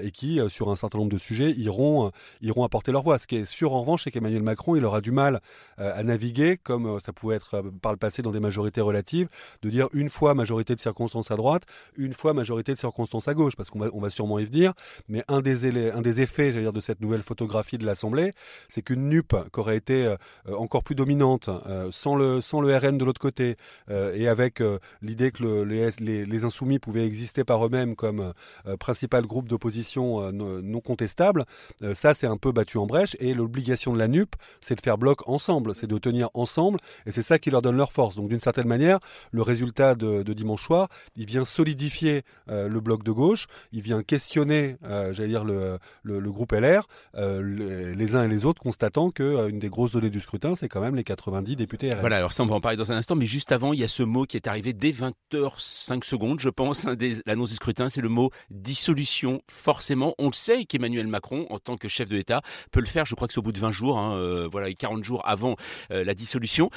et 0.04 0.12
qui, 0.12 0.42
sur 0.50 0.70
un 0.70 0.76
certain 0.76 0.98
nombre 0.98 1.12
de 1.12 1.18
sujets, 1.18 1.52
iront, 1.52 2.12
iront 2.42 2.64
apporter 2.66 2.92
leur 2.92 3.04
voix. 3.04 3.18
Ce 3.18 3.28
qui 3.28 3.38
est 3.38 3.46
sûr 3.46 3.74
en 3.74 3.82
revanche, 3.82 4.04
c'est 4.04 4.12
qu'Emmanuel 4.12 4.44
Macron, 4.44 4.76
il 4.76 4.84
aura 4.84 5.00
du 5.00 5.12
mal 5.12 5.40
à 5.78 6.04
naviguer 6.10 6.58
comme 6.58 7.00
ça 7.00 7.14
pouvait 7.14 7.36
être 7.36 7.62
par 7.82 7.92
le 7.92 7.98
passé 7.98 8.22
dans 8.22 8.32
des 8.32 8.40
majorités 8.40 8.82
relatives, 8.82 9.30
de 9.62 9.70
dire 9.70 9.88
une 9.94 10.10
fois 10.10 10.34
majorité 10.34 10.76
de 10.76 10.80
circonstances 10.80 11.32
à 11.32 11.36
droite, 11.36 11.64
une 11.98 12.14
fois 12.14 12.34
majorité 12.34 12.74
de 12.74 12.78
circonstances 12.78 13.28
à 13.28 13.34
gauche, 13.34 13.56
parce 13.56 13.70
qu'on 13.70 13.80
va, 13.80 13.90
on 13.94 14.00
va 14.00 14.10
sûrement 14.10 14.40
y 14.40 14.46
venir. 14.46 14.74
Mais 15.08 15.24
un 15.28 15.42
des, 15.42 15.92
un 15.92 16.02
des 16.02 16.22
effets, 16.22 16.52
dire, 16.52 16.74
de 16.74 16.82
cette 16.82 17.02
nouvelle 17.02 17.24
photographie 17.24 17.78
de 17.78 17.86
l'Assemblée, 17.86 18.34
c'est 18.68 18.82
qu'une 18.82 19.10
NUP 19.10 19.36
qui 19.54 19.60
aurait 19.60 19.78
été 19.78 20.06
euh, 20.06 20.18
encore 20.56 20.84
plus 20.84 20.96
dominante, 20.96 21.50
euh, 21.50 21.90
sans, 21.92 22.16
le, 22.16 22.42
sans 22.42 22.62
le 22.62 22.76
RN 22.76 22.98
de 22.98 23.06
l'autre 23.06 23.22
côté, 23.22 23.56
euh, 23.90 24.14
et 24.16 24.28
avec 24.28 24.62
l'idée 25.02 25.32
que 25.32 25.44
le, 25.44 25.64
les, 25.64 25.90
les, 26.00 26.26
les, 26.26 26.44
insoumis 26.44 26.80
pouvaient 26.80 27.06
exister 27.06 27.44
par 27.44 27.66
eux-mêmes 27.66 27.96
comme 27.96 28.34
principal 28.80 29.26
groupe 29.26 29.48
d'opposition 29.48 30.32
non 30.32 30.80
contestable, 30.80 31.46
ça 31.94 32.14
c'est 32.14 32.28
un 32.28 32.38
peu 32.38 32.52
battu 32.52 32.78
en 32.78 32.86
brèche. 32.86 33.16
Et 33.20 33.34
l'obligation 33.34 33.94
de 33.94 34.00
la 34.00 34.08
NUP, 34.08 34.36
c'est 34.62 34.76
de 34.76 34.82
faire 34.82 34.98
bloc 34.98 35.28
ensemble, 35.28 35.76
c'est 35.76 35.88
de 35.88 35.98
tenir 36.00 36.30
ensemble, 36.34 36.80
et 37.06 37.12
c'est 37.12 37.22
ça 37.22 37.40
qui 37.40 37.52
leur 37.52 37.62
donne 37.62 37.78
leur 37.78 37.92
force. 37.92 38.16
Donc 38.16 38.30
d'une 38.30 38.40
certaine 38.40 38.68
manière, 38.68 39.00
le 39.32 39.42
résultat 39.42 39.96
de, 39.96 40.24
de 40.24 40.34
dimanche 40.34 40.64
soir, 40.64 40.90
il 41.16 41.26
vient 41.26 41.46
solidifier 41.46 42.24
euh, 42.50 42.68
le 42.68 42.80
bloc 42.80 43.04
de 43.04 43.12
gauche, 43.12 43.48
il 43.72 43.82
vient 43.82 44.04
questionner, 44.04 44.78
euh, 44.84 45.14
j'allais 45.14 45.30
dire, 45.30 45.44
le, 45.44 45.80
le, 46.04 46.20
le, 46.20 46.32
groupe 46.32 46.52
LR, 46.52 46.88
euh, 47.16 47.42
les, 47.42 47.96
les, 47.96 48.16
uns 48.16 48.24
et 48.24 48.28
les 48.28 48.46
autres, 48.46 48.62
constatant 48.62 49.12
que 49.12 49.24
euh, 49.24 49.52
des 49.52 49.70
grosses 49.70 49.92
données 49.92 50.10
du 50.10 50.20
scrutin, 50.20 50.56
c'est 50.56 50.70
quand 50.70 50.82
même 50.82 50.96
les 50.96 51.04
90 51.04 51.56
députés 51.56 51.92
RN. 51.92 52.00
Voilà, 52.00 52.18
alors 52.18 52.34
ça, 52.34 52.44
on 52.44 52.48
va 52.48 52.56
en 52.56 52.62
parler 52.62 52.78
dans 52.78 52.92
un 52.92 52.96
instant, 52.96 53.16
mais 53.16 53.26
juste 53.26 53.52
avant, 53.52 53.74
il 53.74 53.80
y 53.80 53.84
a 53.84 53.88
ce 53.88 54.04
mot 54.04 54.26
qui 54.26 54.38
est 54.38 54.48
arrivé 54.48 54.74
dès 54.74 54.92
20h05 54.92 56.04
secondes, 56.04 56.40
je 56.40 56.50
pense, 56.50 56.86
hein, 56.86 56.96
l'annonce 57.26 57.50
du 57.50 57.56
scrutin, 57.56 57.90
c'est 57.90 58.02
le 58.02 58.10
mot 58.10 58.32
dissolution. 58.50 59.42
Forcément, 59.50 60.16
on 60.18 60.28
le 60.28 60.34
sait 60.34 60.66
qu'Emmanuel 60.66 61.08
Macron, 61.08 61.46
en 61.50 61.60
tant 61.60 61.78
que 61.78 61.88
chef 61.88 62.10
de 62.10 62.16
l'État, 62.16 62.42
peut 62.72 62.80
le 62.80 62.86
faire, 62.86 63.06
je 63.06 63.16
crois 63.16 63.28
que 63.28 63.34
c'est 63.34 63.40
au 63.40 63.44
bout 63.44 63.52
de 63.52 63.60
20 63.60 63.72
jours, 63.72 64.00
hein, 64.00 64.16
euh, 64.16 64.48
voilà, 64.52 64.72
40 64.74 65.04
jours 65.04 65.22
avant 65.26 65.56
la 65.90 66.14
dissolution. 66.14 66.70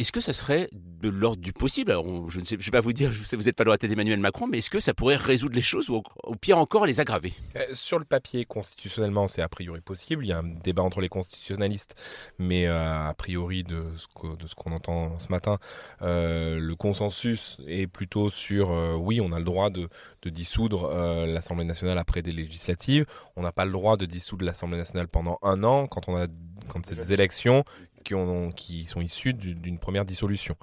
Est-ce 0.00 0.10
que 0.10 0.20
ça 0.20 0.32
serait 0.32 0.68
de 0.72 1.08
l'ordre 1.08 1.40
du 1.40 1.52
possible? 1.52 1.92
Alors, 1.92 2.04
on, 2.06 2.28
je 2.28 2.40
ne 2.40 2.44
sais, 2.44 2.56
je 2.58 2.64
vais 2.64 2.72
pas 2.72 2.80
vous 2.80 2.92
dire, 2.92 3.12
je 3.12 3.22
sais, 3.22 3.36
vous 3.36 3.44
n'êtes 3.44 3.54
pas 3.54 3.62
dans 3.62 3.70
la 3.70 3.78
tête 3.78 3.90
d'Emmanuel 3.90 4.18
Macron, 4.18 4.48
mais 4.48 4.58
est-ce 4.58 4.68
que 4.68 4.80
ça 4.80 4.92
pourrait 4.92 5.14
résoudre 5.14 5.54
les 5.54 5.62
choses 5.62 5.88
ou 5.88 6.02
au 6.24 6.34
pire 6.34 6.58
encore 6.58 6.84
les 6.84 6.98
aggraver? 6.98 7.32
Euh, 7.54 7.64
Sur 7.74 8.00
le 8.00 8.04
papier, 8.04 8.44
constitutionnellement, 8.44 9.28
c'est 9.28 9.40
a 9.40 9.48
priori 9.48 9.80
possible. 9.80 10.24
Il 10.24 10.30
y 10.30 10.32
a 10.32 10.38
un 10.38 10.42
débat 10.42 10.82
entre 10.82 11.00
les 11.00 11.08
constitutionnalistes, 11.08 11.94
mais 12.40 12.66
euh, 12.66 13.08
a 13.08 13.14
priori 13.14 13.62
de 13.62 13.84
ce, 13.96 14.08
que, 14.08 14.36
de 14.36 14.48
ce 14.48 14.56
qu'on 14.56 14.72
entend 14.72 15.16
ce 15.20 15.28
matin, 15.28 15.58
euh, 16.02 16.58
le 16.58 16.74
consensus 16.74 17.58
est 17.68 17.86
plutôt 17.86 18.30
sur 18.30 18.72
euh, 18.72 18.96
oui, 18.96 19.20
on 19.20 19.30
a 19.30 19.38
le 19.38 19.44
droit 19.44 19.70
de, 19.70 19.88
de 20.22 20.28
dissoudre 20.28 20.90
euh, 20.92 21.24
l'Assemblée 21.26 21.66
nationale 21.66 21.98
après 21.98 22.20
des 22.20 22.32
législatives. 22.32 23.06
On 23.36 23.42
n'a 23.42 23.52
pas 23.52 23.64
le 23.64 23.70
droit 23.70 23.96
de 23.96 24.06
dissoudre 24.06 24.44
l'Assemblée 24.44 24.78
nationale 24.78 25.06
pendant 25.06 25.38
un 25.42 25.62
an 25.62 25.86
quand 25.86 26.08
on 26.08 26.16
a 26.16 26.26
quand 26.68 26.84
c'est 26.84 26.94
des 26.94 27.12
élections 27.12 27.62
qui, 28.04 28.14
ont, 28.14 28.52
qui 28.52 28.84
sont 28.84 29.00
issus 29.00 29.32
d'une 29.32 29.78
première 29.78 30.04
dissolution. 30.04 30.56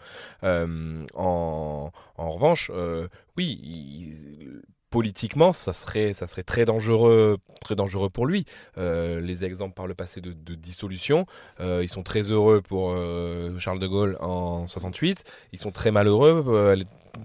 Euh, 0.44 1.06
en, 1.14 1.92
revanche, 2.18 2.72
euh, 2.74 3.08
oui, 3.38 4.14
politiquement, 4.90 5.54
ça 5.54 5.74
serait, 5.74 6.14
très 6.46 6.66
dangereux, 6.66 7.38
très 7.60 7.76
dangereux 7.76 8.10
pour 8.10 8.26
lui. 8.26 8.46
Euh, 8.78 9.20
les 9.20 9.44
exemples 9.44 9.74
par 9.74 9.88
le 9.88 9.96
passé 9.96 10.22
de, 10.22 10.56
dissolution, 10.56 11.26
ils 11.60 11.90
sont 11.90 12.04
très 12.04 12.22
heureux 12.22 12.62
pour 12.62 12.96
Charles 13.58 13.80
de 13.80 13.88
Gaulle 13.88 14.18
en 14.22 14.68
68, 14.68 15.24
ils 15.52 15.60
sont 15.60 15.72
très 15.72 15.92
malheureux 15.92 16.78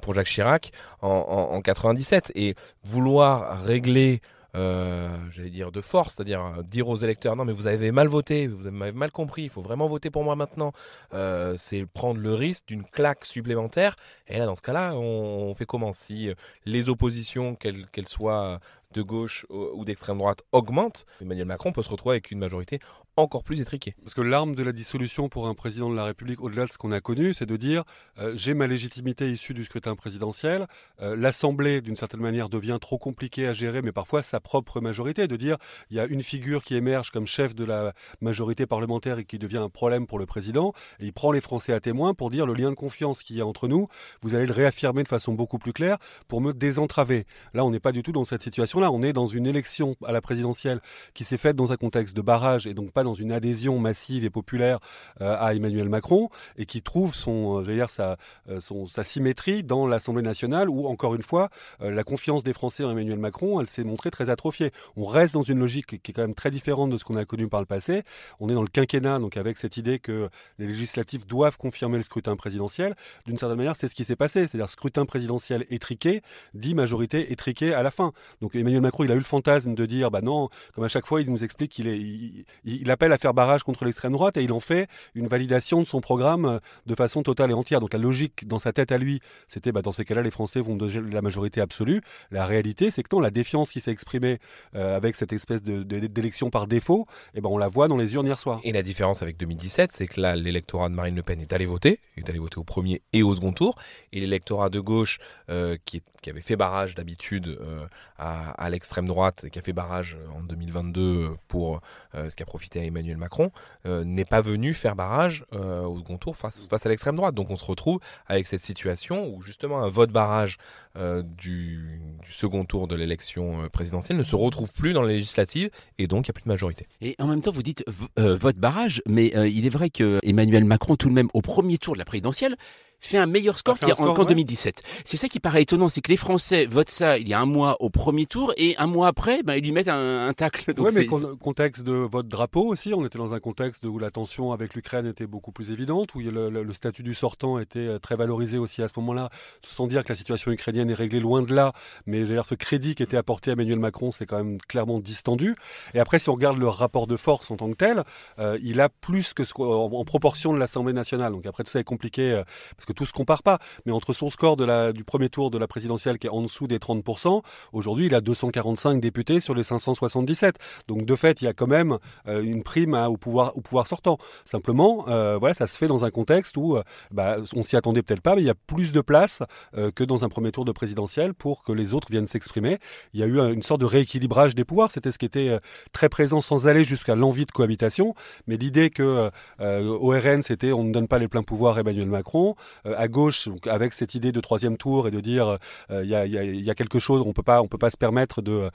pour 0.02 0.14
Jacques 0.14 0.26
Chirac 0.26 0.73
en, 1.02 1.08
en, 1.08 1.54
en 1.54 1.61
97. 1.61 2.32
Et 2.35 2.54
vouloir 2.85 3.62
régler 3.62 4.20
j'allais 4.56 5.50
dire 5.50 5.72
de 5.72 5.80
force, 5.80 6.14
c'est-à-dire 6.14 6.44
euh, 6.44 6.62
dire 6.62 6.88
aux 6.88 6.96
électeurs 6.96 7.36
non 7.36 7.44
mais 7.44 7.52
vous 7.52 7.66
avez 7.66 7.92
mal 7.92 8.08
voté, 8.08 8.46
vous 8.46 8.66
avez 8.66 8.92
mal 8.92 9.10
compris, 9.10 9.42
il 9.42 9.50
faut 9.50 9.60
vraiment 9.60 9.86
voter 9.86 10.10
pour 10.10 10.25
moi 10.25 10.36
maintenant. 10.36 10.72
Euh, 11.14 11.54
c'est 11.58 11.86
prendre 11.86 12.20
le 12.20 12.34
risque 12.34 12.66
d'une 12.68 12.84
claque 12.84 13.25
supplémentaire. 13.25 13.96
Et 14.28 14.38
là 14.38 14.46
dans 14.46 14.54
ce 14.54 14.62
cas-là, 14.62 14.94
on, 14.94 15.54
fait 15.54 15.66
comment 15.66 15.92
si 15.92 16.30
les 16.64 16.88
oppositions, 16.88 17.54
qu'elles 17.54 17.86
qu'elles 17.86 18.08
soient 18.08 18.60
de 18.92 19.02
gauche 19.02 19.46
ou 19.50 19.84
d'extrême 19.84 20.18
droite 20.18 20.42
augmente, 20.52 21.06
Emmanuel 21.20 21.46
Macron 21.46 21.72
peut 21.72 21.82
se 21.82 21.88
retrouver 21.88 22.14
avec 22.14 22.30
une 22.30 22.38
majorité 22.38 22.80
encore 23.16 23.42
plus 23.42 23.61
étriquée. 23.61 23.94
Parce 24.02 24.14
que 24.14 24.20
l'arme 24.20 24.54
de 24.54 24.62
la 24.62 24.73
dissolution 24.73 25.28
pour 25.28 25.49
un 25.49 25.54
président 25.54 25.90
de 25.90 25.96
la 25.96 26.04
République, 26.04 26.40
au-delà 26.42 26.66
de 26.66 26.70
ce 26.70 26.76
qu'on 26.76 26.92
a 26.92 27.00
connu, 27.00 27.32
c'est 27.32 27.46
de 27.46 27.56
dire 27.56 27.85
euh, 28.18 28.32
j'ai 28.37 28.52
ma 28.52 28.66
légitimité 28.66 29.30
issue 29.32 29.54
du 29.54 29.64
scrutin 29.64 29.94
présidentiel, 29.94 30.66
euh, 31.00 31.16
l'Assemblée 31.16 31.80
d'une 31.80 31.96
certaine 31.96 32.20
manière 32.20 32.50
devient 32.50 32.78
trop 32.80 32.99
compliquée 32.99 33.46
à 33.46 33.54
gérer, 33.54 33.80
mais 33.80 33.92
parfois 33.92 34.23
sa 34.23 34.38
propre 34.38 34.80
majorité, 34.80 35.28
de 35.28 35.37
dire 35.37 35.56
il 35.90 35.96
y 35.96 36.00
a 36.00 36.04
une 36.04 36.23
figure 36.23 36.62
qui 36.62 36.75
émerge 36.75 37.11
comme 37.11 37.26
chef 37.26 37.54
de 37.54 37.64
la 37.64 37.94
majorité 38.20 38.66
parlementaire 38.66 39.18
et 39.18 39.25
qui 39.25 39.38
devient 39.38 39.58
un 39.58 39.70
problème 39.70 40.06
pour 40.06 40.18
le 40.18 40.26
président, 40.26 40.75
et 41.00 41.06
il 41.06 41.12
prend 41.14 41.32
les 41.32 41.40
Français 41.40 41.73
à 41.73 41.80
témoin 41.80 42.12
pour 42.12 42.30
dire 42.30 42.44
le 42.44 42.52
lien 42.52 42.68
de 42.70 42.76
confiance 42.76 43.23
qu'il 43.23 43.37
y 43.37 43.40
a 43.40 43.46
entre 43.46 43.66
nous, 43.66 43.88
vous 44.20 44.35
allez 44.35 44.46
le 44.46 44.52
réaffirmer 44.52 45.02
de 45.02 45.08
façon 45.08 45.32
beaucoup 45.32 45.58
plus 45.58 45.73
claire 45.73 45.96
pour 46.28 46.42
me 46.42 46.52
désentraver. 46.52 47.25
Là, 47.54 47.64
on 47.64 47.70
n'est 47.70 47.80
pas 47.80 47.92
du 47.92 48.02
tout 48.02 48.12
dans 48.12 48.26
cette 48.26 48.42
situation-là, 48.42 48.90
on 48.90 49.02
est 49.02 49.14
dans 49.14 49.26
une 49.26 49.46
élection 49.46 49.94
à 50.04 50.12
la 50.12 50.20
présidentielle 50.20 50.80
qui 51.14 51.25
s'est 51.25 51.38
faite 51.38 51.56
dans 51.56 51.73
un 51.73 51.76
contexte 51.76 52.14
de 52.14 52.20
barrage 52.20 52.66
et 52.66 52.75
donc 52.75 52.92
pas 52.92 53.05
dans 53.06 53.14
une 53.14 53.32
adhésion 53.32 53.78
massive 53.78 54.25
et 54.25 54.30
populaire 54.30 54.80
euh, 55.20 55.36
à 55.38 55.54
Emmanuel 55.54 55.88
Macron 55.88 56.28
et 56.58 56.66
qui 56.66 56.82
trouve 56.82 57.14
son, 57.14 57.60
euh, 57.60 57.75
dire, 57.75 57.90
sa, 57.90 58.16
euh, 58.48 58.60
son, 58.60 58.86
sa 58.86 59.04
symétrie 59.04 59.64
dans 59.64 59.86
l'Assemblée 59.86 60.22
nationale 60.22 60.68
où, 60.68 60.86
encore 60.86 61.14
une 61.14 61.22
fois, 61.22 61.48
la 61.80 62.04
confiance 62.04 62.42
des 62.42 62.52
Français 62.52 62.84
en 62.84 62.90
Emmanuel 62.90 63.18
Macron, 63.18 63.60
elle 63.60 63.66
s'est 63.66 63.84
montrée 63.84 64.10
très 64.10 64.28
atrophiée. 64.30 64.70
On 64.96 65.04
reste 65.04 65.34
dans 65.34 65.42
une 65.42 65.58
logique 65.58 66.02
qui 66.02 66.10
est 66.10 66.14
quand 66.14 66.22
même 66.22 66.34
très 66.34 66.50
différente 66.50 66.90
de 66.90 66.98
ce 66.98 67.04
qu'on 67.04 67.16
a 67.16 67.25
connu 67.25 67.48
par 67.48 67.60
le 67.60 67.66
passé. 67.66 68.02
On 68.40 68.48
est 68.48 68.54
dans 68.54 68.62
le 68.62 68.68
quinquennat, 68.68 69.18
donc 69.18 69.36
avec 69.36 69.58
cette 69.58 69.76
idée 69.76 69.98
que 69.98 70.28
les 70.58 70.66
législatifs 70.66 71.26
doivent 71.26 71.56
confirmer 71.56 71.98
le 71.98 72.02
scrutin 72.02 72.36
présidentiel. 72.36 72.96
D'une 73.26 73.36
certaine 73.36 73.58
manière, 73.58 73.76
c'est 73.76 73.88
ce 73.88 73.94
qui 73.94 74.04
s'est 74.04 74.16
passé. 74.16 74.46
C'est-à-dire 74.46 74.68
scrutin 74.68 75.06
présidentiel 75.06 75.64
étriqué, 75.70 76.22
dit 76.54 76.75
majorité 76.75 77.32
étriquée 77.32 77.75
à 77.75 77.82
la 77.82 77.90
fin. 77.90 78.12
Donc 78.40 78.54
Emmanuel 78.54 78.80
Macron, 78.80 79.04
il 79.04 79.12
a 79.12 79.14
eu 79.14 79.18
le 79.18 79.25
fantasme 79.25 79.75
de 79.75 79.86
dire, 79.86 80.10
bah 80.10 80.22
non, 80.22 80.48
comme 80.75 80.84
à 80.84 80.88
chaque 80.88 81.06
fois, 81.06 81.20
il 81.20 81.30
nous 81.30 81.44
explique 81.44 81.72
qu'il 81.72 81.86
est, 81.86 81.98
il, 81.98 82.44
il 82.64 82.90
appelle 82.96 83.12
à 83.12 83.18
faire 83.18 83.34
barrage 83.34 83.62
contre 83.62 83.84
l'extrême 83.84 84.12
droite 84.12 84.38
et 84.38 84.42
il 84.42 84.52
en 84.52 84.60
fait 84.60 84.88
une 85.14 85.28
validation 85.28 85.82
de 85.82 85.86
son 85.86 86.00
programme 86.00 86.46
euh, 86.46 86.58
de 86.86 86.94
façon 86.94 87.22
totale 87.22 87.50
et 87.50 87.54
entière. 87.54 87.80
Donc 87.80 87.92
la 87.92 87.98
logique 87.98 88.48
dans 88.48 88.58
sa 88.58 88.72
tête 88.72 88.90
à 88.90 88.96
lui, 88.96 89.20
c'était 89.48 89.70
bah, 89.70 89.82
dans 89.82 89.92
ces 89.92 90.06
cas-là, 90.06 90.22
les 90.22 90.30
Français 90.30 90.60
vont 90.60 90.76
de 90.76 90.86
la 91.12 91.20
majorité 91.20 91.60
absolue. 91.60 92.00
La 92.30 92.46
réalité, 92.46 92.90
c'est 92.90 93.02
que 93.02 93.14
non, 93.14 93.20
la 93.20 93.30
défiance 93.30 93.70
qui 93.70 93.80
s'est 93.80 93.90
exprimée 93.90 94.38
euh, 94.74 94.96
avec 94.96 95.14
cette 95.14 95.34
espèce 95.34 95.62
d'élection 95.62 96.46
de, 96.46 96.50
par 96.50 96.66
défaut, 96.66 97.06
eh 97.34 97.42
ben 97.42 97.50
on 97.50 97.58
la 97.58 97.68
voit 97.68 97.86
dans 97.88 97.98
les 97.98 98.14
urnes 98.14 98.26
hier 98.26 98.40
soir. 98.40 98.60
Et 98.64 98.72
la 98.72 98.82
différence 98.82 99.22
avec 99.22 99.36
2017, 99.36 99.92
c'est 99.92 100.06
que 100.06 100.18
là, 100.18 100.34
l'électorat 100.34 100.88
de 100.88 100.94
Marine 100.94 101.16
Le 101.16 101.22
Pen 101.22 101.40
est 101.40 101.52
allé 101.52 101.66
voter, 101.66 102.00
est 102.16 102.28
allé 102.30 102.38
voter 102.38 102.58
au 102.58 102.64
premier 102.64 103.02
et 103.12 103.22
au 103.22 103.34
second 103.34 103.52
tour, 103.52 103.76
et 104.12 104.20
l'électorat 104.20 104.70
de 104.70 104.80
gauche 104.80 105.18
euh, 105.50 105.76
qui, 105.84 106.02
qui, 106.22 106.30
avait 106.30 106.40
fait 106.40 106.56
barrage 106.56 106.94
d'habitude 106.94 107.48
euh, 107.60 107.86
à, 108.18 108.52
à 108.52 108.70
l'extrême 108.70 109.06
droite, 109.06 109.44
et 109.44 109.50
qui 109.50 109.58
a 109.58 109.62
fait 109.62 109.74
barrage 109.74 110.16
en 110.34 110.42
2022 110.42 111.36
pour 111.48 111.80
euh, 112.14 112.30
ce 112.30 112.36
qui 112.36 112.42
a 112.42 112.46
profité 112.46 112.80
à 112.80 112.84
Emmanuel 112.86 113.16
Macron, 113.16 113.50
euh, 113.86 114.04
n'est 114.04 114.24
pas 114.24 114.40
venu 114.40 114.74
faire 114.74 114.96
barrage 114.96 115.44
euh, 115.52 115.82
au 115.82 115.98
second 115.98 116.18
tour 116.18 116.36
face, 116.36 116.68
à 116.70 116.88
l'extrême 116.88 117.16
droite. 117.16 117.34
Donc 117.34 117.50
on 117.50 117.56
se 117.56 117.64
retrouve 117.64 118.00
avec 118.26 118.46
cette 118.46 118.60
situation 118.60 119.28
où 119.28 119.42
justement 119.42 119.82
un 119.82 119.88
vote 119.88 120.10
barrage 120.10 120.58
euh, 120.96 121.22
du, 121.22 122.00
du, 122.24 122.32
second 122.32 122.64
tour 122.64 122.88
de 122.88 122.94
l'élection 122.94 123.68
présidentielle 123.72 124.18
ne 124.18 124.22
se 124.22 124.36
retrouve 124.36 124.72
plus 124.72 124.92
dans 124.92 125.02
les 125.02 125.14
législatives 125.14 125.70
et 125.98 126.06
donc 126.06 126.26
il 126.26 126.30
n'y 126.30 126.32
a 126.32 126.34
plus 126.34 126.44
de 126.44 126.48
majorité. 126.48 126.86
Et 127.00 127.14
en 127.18 127.26
même 127.26 127.42
temps, 127.42 127.50
vous 127.50 127.62
dites 127.62 127.84
vote 128.16 128.56
barrage, 128.56 129.02
mais 129.06 129.26
il 129.50 129.66
est 129.66 129.70
vrai 129.70 129.90
que 129.90 130.18
Emmanuel 130.22 130.64
Macron, 130.64 130.96
tout 130.96 131.08
de 131.08 131.14
même, 131.14 131.28
au 131.34 131.42
premier 131.42 131.78
tour 131.78 131.94
de 131.94 131.98
la 131.98 132.04
présidentielle, 132.04 132.56
fait 133.00 133.18
un 133.18 133.26
meilleur 133.26 133.58
score 133.58 133.78
qu'en 133.78 134.14
qu 134.14 134.24
2017. 134.26 134.82
C'est 135.04 135.16
ça 135.16 135.28
qui 135.28 135.40
paraît 135.40 135.62
étonnant, 135.62 135.88
c'est 135.88 136.00
que 136.00 136.10
les 136.10 136.16
Français 136.16 136.66
votent 136.66 136.90
ça 136.90 137.18
il 137.18 137.28
y 137.28 137.34
a 137.34 137.40
un 137.40 137.46
mois 137.46 137.76
au 137.80 137.90
premier 137.90 138.26
tour 138.26 138.52
et 138.56 138.76
un 138.78 138.86
mois 138.86 139.08
après, 139.08 139.42
ben, 139.42 139.54
ils 139.54 139.62
lui 139.62 139.72
mettent 139.72 139.88
un, 139.88 140.28
un 140.28 140.32
tacle. 140.32 140.72
Oui, 140.78 140.90
mais 140.94 141.06
con 141.06 141.36
contexte 141.36 141.82
de 141.82 141.92
vote 141.92 142.28
drapeau 142.28 142.66
aussi, 142.66 142.94
on 142.94 143.04
était 143.04 143.18
dans 143.18 143.34
un 143.34 143.40
contexte 143.40 143.84
où 143.84 143.98
la 143.98 144.10
tension 144.10 144.52
avec 144.52 144.74
l'Ukraine 144.74 145.06
était 145.06 145.26
beaucoup 145.26 145.52
plus 145.52 145.70
évidente, 145.70 146.14
où 146.14 146.20
le, 146.20 146.50
le, 146.50 146.62
le, 146.62 146.72
statut 146.72 147.02
du 147.02 147.14
sortant 147.14 147.58
était 147.58 147.78
euh, 147.80 147.98
très 147.98 148.16
valorisé 148.16 148.58
aussi 148.58 148.82
à 148.82 148.88
ce 148.88 148.94
moment-là, 148.98 149.30
sans 149.62 149.86
dire 149.86 150.04
que 150.04 150.10
la 150.10 150.16
situation 150.16 150.50
ukrainienne 150.50 150.90
est 150.90 150.94
réglée 150.94 151.20
loin 151.20 151.42
de 151.42 151.54
là, 151.54 151.72
mais 152.06 152.24
ce 152.44 152.54
crédit 152.54 152.94
qui 152.94 153.02
était 153.02 153.16
apporté 153.16 153.50
à 153.50 153.52
Emmanuel 153.54 153.78
Macron, 153.78 154.12
c'est 154.12 154.26
quand 154.26 154.36
même 154.36 154.58
clairement 154.58 155.00
distendu. 155.00 155.54
Et 155.94 156.00
après, 156.00 156.18
si 156.18 156.28
on 156.28 156.34
regarde 156.34 156.58
le 156.58 156.68
rapport 156.68 157.06
de 157.06 157.16
force 157.16 157.50
en 157.50 157.56
tant 157.56 157.70
que 157.70 157.76
tel, 157.76 158.04
euh, 158.38 158.58
il 158.62 158.80
a 158.80 158.88
plus 158.88 159.34
que 159.34 159.44
ce, 159.44 159.52
en, 159.58 159.92
en 159.92 160.04
proportion 160.04 160.52
de 160.52 160.58
l'Assemblée 160.58 160.92
nationale. 160.92 161.32
Donc 161.32 161.46
après, 161.46 161.64
tout 161.64 161.70
ça 161.70 161.80
est 161.80 161.84
compliqué, 161.84 162.32
euh, 162.32 162.44
parce 162.76 162.85
que 162.86 162.92
tout 162.92 163.06
se 163.06 163.12
compare 163.12 163.42
pas, 163.42 163.58
mais 163.84 163.92
entre 163.92 164.12
son 164.12 164.30
score 164.30 164.56
de 164.56 164.64
la, 164.64 164.92
du 164.92 165.04
premier 165.04 165.28
tour 165.28 165.50
de 165.50 165.58
la 165.58 165.66
présidentielle 165.66 166.18
qui 166.18 166.26
est 166.26 166.30
en 166.30 166.42
dessous 166.42 166.66
des 166.66 166.78
30%, 166.78 167.42
aujourd'hui 167.72 168.06
il 168.06 168.14
a 168.14 168.20
245 168.20 169.00
députés 169.00 169.40
sur 169.40 169.54
les 169.54 169.62
577. 169.62 170.56
Donc 170.88 171.04
de 171.04 171.16
fait, 171.16 171.42
il 171.42 171.44
y 171.44 171.48
a 171.48 171.52
quand 171.52 171.66
même 171.66 171.98
euh, 172.28 172.42
une 172.42 172.62
prime 172.62 172.94
au, 172.94 173.16
pouvoir, 173.16 173.56
au 173.56 173.60
pouvoir 173.60 173.86
sortant. 173.86 174.18
Simplement, 174.44 175.06
euh, 175.08 175.38
voilà, 175.38 175.54
ça 175.54 175.66
se 175.66 175.76
fait 175.76 175.88
dans 175.88 176.04
un 176.04 176.10
contexte 176.10 176.56
où 176.56 176.76
euh, 176.76 176.82
bah, 177.10 177.36
on 177.54 177.62
s'y 177.62 177.76
attendait 177.76 178.02
peut-être 178.02 178.20
pas, 178.20 178.34
mais 178.34 178.42
il 178.42 178.46
y 178.46 178.50
a 178.50 178.54
plus 178.54 178.92
de 178.92 179.00
place 179.00 179.42
euh, 179.76 179.90
que 179.90 180.04
dans 180.04 180.24
un 180.24 180.28
premier 180.28 180.52
tour 180.52 180.64
de 180.64 180.72
présidentielle 180.72 181.34
pour 181.34 181.64
que 181.64 181.72
les 181.72 181.94
autres 181.94 182.08
viennent 182.10 182.26
s'exprimer. 182.26 182.78
Il 183.12 183.20
y 183.20 183.22
a 183.22 183.26
eu 183.26 183.38
une 183.38 183.62
sorte 183.62 183.80
de 183.80 183.86
rééquilibrage 183.86 184.54
des 184.54 184.64
pouvoirs, 184.64 184.90
c'était 184.90 185.10
ce 185.10 185.18
qui 185.18 185.26
était 185.26 185.58
très 185.92 186.08
présent 186.08 186.40
sans 186.40 186.66
aller 186.66 186.84
jusqu'à 186.84 187.14
l'envie 187.14 187.46
de 187.46 187.52
cohabitation, 187.52 188.14
mais 188.46 188.56
l'idée 188.56 188.90
que 188.90 189.30
au 189.60 190.08
RN 190.10 190.42
c'était 190.42 190.72
on 190.72 190.84
ne 190.84 190.92
donne 190.92 191.08
pas 191.08 191.18
les 191.18 191.28
pleins 191.28 191.42
pouvoirs 191.42 191.76
à 191.76 191.80
Emmanuel 191.80 192.08
Macron, 192.08 192.54
à 192.85 193.09
gauche, 193.09 193.49
donc 193.49 193.66
avec 193.66 193.92
cette 193.92 194.14
idée 194.14 194.33
de 194.33 194.40
troisième 194.40 194.76
tour 194.76 195.09
et 195.09 195.11
de 195.11 195.21
dire 195.21 195.56
il 195.90 195.95
euh, 195.95 196.04
y, 196.04 196.14
a, 196.14 196.26
y, 196.26 196.71
a, 196.71 196.75
quelque 196.75 196.99
chose, 196.99 197.23
on 197.25 197.33
peut 197.33 197.42
pas, 197.42 197.62
on 197.62 197.68
peut 197.68 197.78
pas 197.78 197.90
se 197.90 197.97
permettre 197.97 198.42
de 198.42 198.71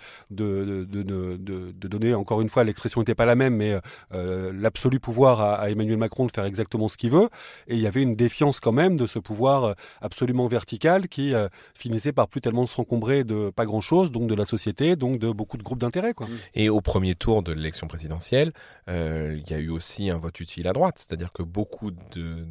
donner 1.88 2.14
encore 2.14 2.42
une 2.42 2.50
fois 2.50 2.64
l'expression 2.64 3.02
n'était 3.02 3.16
pas 3.16 3.26
la 3.26 3.36
même, 3.36 3.56
mais 3.56 3.78
euh, 4.14 4.52
l'absolu 4.54 5.00
pouvoir 5.00 5.42
à, 5.42 5.70
Emmanuel 5.70 5.98
Macron 5.98 6.26
de 6.26 6.32
faire 6.32 6.46
exactement 6.46 6.88
ce 6.88 6.98
qu'il 6.98 7.12
veut. 7.12 7.30
Et 7.68 7.76
il 7.76 7.82
y 7.82 7.88
avait 7.88 8.02
une 8.02 8.16
défiance 8.16 8.60
quand 8.60 8.72
même 8.72 8.98
de 8.98 9.08
ce 9.08 9.20
pouvoir 9.20 9.64
euh, 9.64 9.74
absolument 10.02 10.48
vertical 10.48 11.08
qui 11.08 11.34
euh, 11.34 11.48
finissait 11.78 12.12
par 12.12 12.28
plus 12.28 12.42
tellement 12.42 12.66
s'encombrer 12.66 13.24
de 13.24 13.50
pas 13.50 13.66
grand 13.66 13.82
chose, 13.82 14.12
donc 14.12 14.28
de 14.28 14.36
la 14.36 14.46
société, 14.46 14.96
donc 14.96 15.20
de 15.20 15.32
beaucoup 15.32 15.58
de 15.58 15.64
groupes 15.64 15.80
d'intérêt. 15.80 16.14
Quoi. 16.14 16.28
Et 16.54 16.70
au 16.70 16.82
premier 16.82 17.16
tour 17.16 17.44
de 17.44 17.52
l'élection 17.52 17.88
présidentielle, 17.88 18.52
euh, 18.90 19.38
il 19.38 19.50
y 19.50 19.54
a 19.54 19.60
eu 19.60 19.70
aussi 19.70 20.10
un 20.10 20.18
vote 20.18 20.40
utile 20.40 20.68
à 20.68 20.74
droite, 20.74 20.96
c'est-à-dire 20.98 21.32
que 21.32 21.44
beaucoup 21.44 21.92
de 21.92 22.46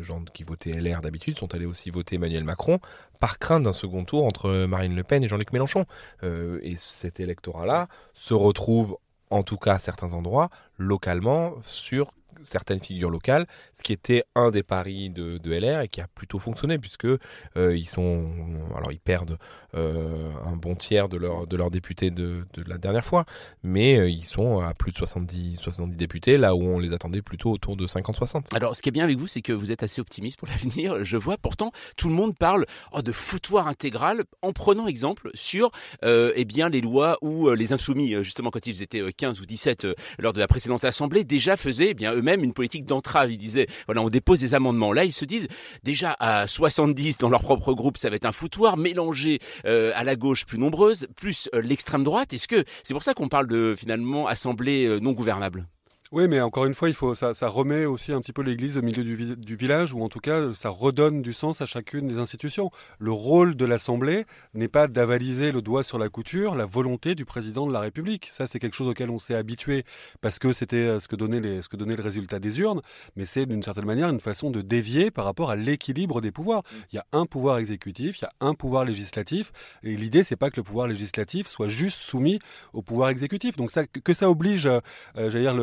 gens 0.00 0.22
qui 0.32 0.42
votaient 0.42 0.72
LR 0.72 0.95
d'habitude 1.00 1.38
sont 1.38 1.54
allés 1.54 1.66
aussi 1.66 1.90
voter 1.90 2.16
Emmanuel 2.16 2.44
Macron 2.44 2.78
par 3.20 3.38
crainte 3.38 3.62
d'un 3.62 3.72
second 3.72 4.04
tour 4.04 4.24
entre 4.24 4.66
Marine 4.66 4.94
Le 4.94 5.02
Pen 5.02 5.22
et 5.22 5.28
Jean-Luc 5.28 5.52
Mélenchon. 5.52 5.86
Euh, 6.22 6.58
et 6.62 6.76
cet 6.76 7.20
électorat-là 7.20 7.88
se 8.14 8.34
retrouve, 8.34 8.98
en 9.30 9.42
tout 9.42 9.56
cas 9.56 9.74
à 9.74 9.78
certains 9.78 10.12
endroits, 10.14 10.50
localement, 10.78 11.54
sur 11.62 12.12
certaines 12.42 12.80
figures 12.80 13.10
locales, 13.10 13.46
ce 13.74 13.82
qui 13.82 13.92
était 13.92 14.24
un 14.34 14.50
des 14.50 14.62
paris 14.62 15.10
de, 15.10 15.40
LR 15.46 15.80
et 15.82 15.88
qui 15.88 16.00
a 16.00 16.08
plutôt 16.08 16.38
fonctionné 16.38 16.78
puisque 16.78 17.06
euh, 17.06 17.76
ils 17.76 17.88
sont, 17.88 18.28
alors 18.76 18.92
ils 18.92 19.00
perdent 19.00 19.38
euh, 19.74 20.30
un 20.44 20.56
bon 20.56 20.74
tiers 20.74 21.08
de 21.08 21.16
leurs 21.16 21.46
de 21.46 21.68
députés 21.70 22.10
de, 22.10 22.44
la 22.66 22.78
dernière 22.78 23.04
fois, 23.04 23.24
mais 23.62 23.98
euh, 23.98 24.08
ils 24.08 24.24
sont 24.24 24.60
à 24.60 24.74
plus 24.74 24.92
de 24.92 24.96
70 24.96 25.56
70 25.56 25.96
députés 25.96 26.38
là 26.38 26.54
où 26.54 26.62
on 26.62 26.78
les 26.78 26.92
attendait 26.92 27.22
plutôt 27.22 27.50
autour 27.50 27.76
de 27.76 27.86
50-60. 27.86 28.54
Alors 28.54 28.76
ce 28.76 28.82
qui 28.82 28.88
est 28.88 28.92
bien 28.92 29.04
avec 29.04 29.18
vous, 29.18 29.26
c'est 29.26 29.42
que 29.42 29.52
vous 29.52 29.70
êtes 29.70 29.82
assez 29.82 30.00
optimiste 30.00 30.38
pour 30.38 30.48
l'avenir. 30.64 31.04
Je 31.04 31.16
vois 31.16 31.38
pourtant 31.38 31.72
tout 31.96 32.08
le 32.08 32.14
monde 32.14 32.36
parle 32.36 32.66
oh, 32.92 33.02
de 33.02 33.12
foutoir 33.12 33.68
intégral 33.68 34.24
en 34.42 34.52
prenant 34.52 34.86
exemple 34.86 35.30
sur 35.34 35.70
eh 36.02 36.44
bien 36.44 36.68
les 36.68 36.80
lois 36.80 37.18
où 37.22 37.50
les 37.50 37.72
insoumis 37.72 38.14
justement 38.22 38.50
quand 38.50 38.66
ils 38.66 38.82
étaient 38.82 39.12
15 39.12 39.40
ou 39.40 39.46
17 39.46 39.86
lors 40.18 40.32
de 40.32 40.38
la 40.38 40.46
précédente 40.46 40.84
assemblée 40.84 41.24
déjà 41.24 41.56
faisaient 41.56 41.90
eh 41.90 41.94
bien 41.94 42.12
eux-mêmes 42.26 42.44
une 42.44 42.52
politique 42.52 42.84
d'entrave. 42.84 43.30
Ils 43.30 43.38
disaient, 43.38 43.66
voilà, 43.86 44.02
on 44.02 44.08
dépose 44.08 44.40
des 44.40 44.54
amendements. 44.54 44.92
Là, 44.92 45.04
ils 45.04 45.12
se 45.12 45.24
disent, 45.24 45.48
déjà 45.82 46.16
à 46.18 46.46
70 46.46 47.18
dans 47.18 47.28
leur 47.28 47.42
propre 47.42 47.72
groupe, 47.72 47.98
ça 47.98 48.10
va 48.10 48.16
être 48.16 48.24
un 48.24 48.32
foutoir 48.32 48.76
mélangé 48.76 49.38
euh, 49.64 49.92
à 49.94 50.04
la 50.04 50.16
gauche 50.16 50.44
plus 50.44 50.58
nombreuse, 50.58 51.06
plus 51.16 51.48
euh, 51.54 51.60
l'extrême 51.60 52.02
droite. 52.02 52.32
Est-ce 52.32 52.48
que 52.48 52.64
c'est 52.82 52.94
pour 52.94 53.02
ça 53.02 53.14
qu'on 53.14 53.28
parle 53.28 53.46
de 53.46 53.74
finalement 53.78 54.26
assemblée 54.26 54.86
euh, 54.86 54.98
non 54.98 55.12
gouvernable? 55.12 55.66
Oui, 56.12 56.28
mais 56.28 56.40
encore 56.40 56.66
une 56.66 56.74
fois, 56.74 56.88
il 56.88 56.94
faut 56.94 57.14
ça, 57.14 57.34
ça 57.34 57.48
remet 57.48 57.84
aussi 57.84 58.12
un 58.12 58.20
petit 58.20 58.32
peu 58.32 58.42
l'église 58.42 58.78
au 58.78 58.82
milieu 58.82 59.02
du, 59.02 59.36
du, 59.36 59.56
village, 59.56 59.92
ou 59.92 60.02
en 60.02 60.08
tout 60.08 60.20
cas, 60.20 60.54
ça 60.54 60.68
redonne 60.68 61.20
du 61.20 61.32
sens 61.32 61.60
à 61.60 61.66
chacune 61.66 62.06
des 62.06 62.18
institutions. 62.18 62.70
Le 62.98 63.10
rôle 63.10 63.56
de 63.56 63.64
l'Assemblée 63.64 64.24
n'est 64.54 64.68
pas 64.68 64.86
d'avaliser 64.86 65.50
le 65.50 65.62
doigt 65.62 65.82
sur 65.82 65.98
la 65.98 66.08
couture 66.08 66.54
la 66.54 66.64
volonté 66.64 67.14
du 67.14 67.24
président 67.24 67.66
de 67.66 67.72
la 67.72 67.80
République. 67.80 68.28
Ça, 68.30 68.46
c'est 68.46 68.58
quelque 68.58 68.76
chose 68.76 68.88
auquel 68.88 69.10
on 69.10 69.18
s'est 69.18 69.34
habitué 69.34 69.84
parce 70.20 70.38
que 70.38 70.52
c'était 70.52 70.76
euh, 70.76 71.00
ce 71.00 71.08
que 71.08 71.16
donnait 71.16 71.40
les, 71.40 71.62
ce 71.62 71.68
que 71.68 71.76
donnait 71.76 71.96
le 71.96 72.02
résultat 72.02 72.38
des 72.38 72.60
urnes, 72.60 72.80
mais 73.16 73.26
c'est 73.26 73.46
d'une 73.46 73.62
certaine 73.62 73.84
manière 73.84 74.08
une 74.08 74.20
façon 74.20 74.50
de 74.50 74.60
dévier 74.60 75.10
par 75.10 75.24
rapport 75.24 75.50
à 75.50 75.56
l'équilibre 75.56 76.20
des 76.20 76.30
pouvoirs. 76.30 76.62
Il 76.92 76.96
y 76.96 76.98
a 76.98 77.06
un 77.12 77.26
pouvoir 77.26 77.58
exécutif, 77.58 78.18
il 78.18 78.22
y 78.22 78.26
a 78.26 78.32
un 78.40 78.54
pouvoir 78.54 78.84
législatif, 78.84 79.52
et 79.82 79.96
l'idée, 79.96 80.22
c'est 80.22 80.36
pas 80.36 80.50
que 80.50 80.56
le 80.56 80.62
pouvoir 80.62 80.86
législatif 80.86 81.48
soit 81.48 81.68
juste 81.68 82.00
soumis 82.00 82.38
au 82.72 82.82
pouvoir 82.82 83.08
exécutif. 83.08 83.56
Donc 83.56 83.70
ça, 83.70 83.86
que 83.86 84.14
ça 84.14 84.30
oblige, 84.30 84.66
euh, 84.66 84.80
j'allais 85.16 85.40
dire, 85.40 85.54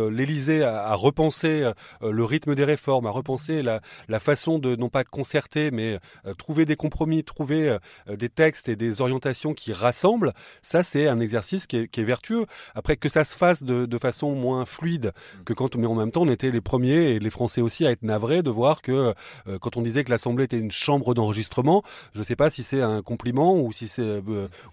à, 0.63 0.95
repenser 0.95 1.63
euh, 1.63 2.11
le 2.11 2.23
rythme 2.23 2.55
des 2.55 2.63
réformes, 2.63 3.05
à 3.05 3.09
repenser 3.09 3.61
la, 3.61 3.81
façon 4.19 4.59
de 4.59 4.75
non 4.75 4.89
pas 4.89 5.03
concerter, 5.03 5.71
mais 5.71 5.99
euh, 6.25 6.33
trouver 6.33 6.65
des 6.65 6.75
compromis, 6.75 7.23
trouver 7.23 7.77
euh, 8.07 8.15
des 8.15 8.29
textes 8.29 8.69
et 8.69 8.75
des 8.75 9.01
orientations 9.01 9.53
qui 9.53 9.73
rassemblent, 9.73 10.33
ça 10.61 10.83
c'est 10.83 11.07
un 11.07 11.19
exercice 11.19 11.67
qui 11.67 11.77
est, 11.77 12.03
vertueux. 12.03 12.45
Après 12.75 12.95
que 12.97 13.09
ça 13.09 13.23
se 13.23 13.35
fasse 13.35 13.63
de, 13.63 13.97
façon 13.97 14.33
moins 14.33 14.65
fluide 14.65 15.13
que 15.45 15.53
quand, 15.53 15.75
mais 15.75 15.87
en 15.87 15.95
même 15.95 16.11
temps 16.11 16.23
on 16.23 16.29
était 16.29 16.51
les 16.51 16.61
premiers 16.61 17.15
et 17.15 17.19
les 17.19 17.29
Français 17.29 17.61
aussi 17.61 17.85
à 17.85 17.91
être 17.91 18.03
navrés 18.03 18.43
de 18.43 18.49
voir 18.49 18.81
que 18.81 19.13
quand 19.61 19.77
on 19.77 19.81
disait 19.81 20.03
que 20.03 20.09
l'Assemblée 20.09 20.43
était 20.43 20.59
une 20.59 20.71
chambre 20.71 21.13
d'enregistrement, 21.13 21.83
je 22.13 22.19
ne 22.19 22.25
sais 22.25 22.35
pas 22.35 22.49
si 22.49 22.63
c'est 22.63 22.81
un 22.81 23.01
compliment 23.01 23.57
ou 23.57 23.71
si 23.71 23.87
c'est 23.87 24.21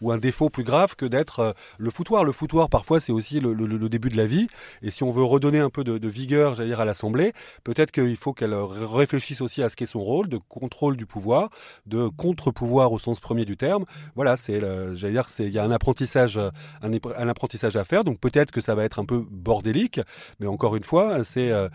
ou 0.00 0.10
un 0.10 0.18
défaut 0.18 0.50
plus 0.50 0.64
grave 0.64 0.96
que 0.96 1.06
d'être 1.06 1.54
le 1.78 1.90
foutoir. 1.90 2.24
Le 2.24 2.32
foutoir 2.32 2.68
parfois 2.68 2.98
c'est 2.98 3.12
aussi 3.12 3.38
le, 3.38 3.52
le, 3.52 3.88
début 3.88 4.08
de 4.08 4.16
la 4.16 4.26
vie 4.26 4.48
et 4.82 4.90
si 4.90 5.04
on 5.04 5.10
veut 5.10 5.22
redonner 5.22 5.49
un 5.58 5.70
peu 5.70 5.84
de, 5.84 6.08
vigueur, 6.08 6.54
j'allais 6.54 6.70
dire, 6.70 6.80
à 6.80 6.84
l'Assemblée, 6.84 7.32
peut-être 7.64 7.90
qu'il 7.90 8.16
faut 8.16 8.32
qu'elle 8.32 8.54
réfléchisse 8.54 9.40
aussi 9.40 9.62
à 9.62 9.68
ce 9.68 9.76
qu'est 9.76 9.86
son 9.86 10.00
rôle 10.00 10.28
de 10.28 10.38
contrôle 10.38 10.96
du 10.96 11.06
pouvoir, 11.06 11.50
de 11.86 12.08
contre-pouvoir 12.08 12.92
au 12.92 12.98
sens 12.98 13.20
premier 13.20 13.44
du 13.44 13.56
terme. 13.56 13.84
Voilà, 14.14 14.36
c'est, 14.36 14.60
j'allais 14.94 15.12
dire, 15.12 15.26
il 15.38 15.50
y 15.50 15.58
a 15.58 15.64
un 15.64 15.70
apprentissage, 15.70 16.38
un, 16.82 17.28
apprentissage 17.28 17.76
à 17.76 17.84
faire. 17.84 18.04
Donc 18.04 18.20
peut-être 18.20 18.50
que 18.50 18.60
ça 18.60 18.74
va 18.74 18.84
être 18.84 18.98
un 18.98 19.04
peu 19.04 19.24
bordélique, 19.30 20.00
mais 20.38 20.46
encore 20.46 20.76
une 20.76 20.84
fois, 20.84 21.24
c'est, 21.24 21.50
euh, 21.50 21.68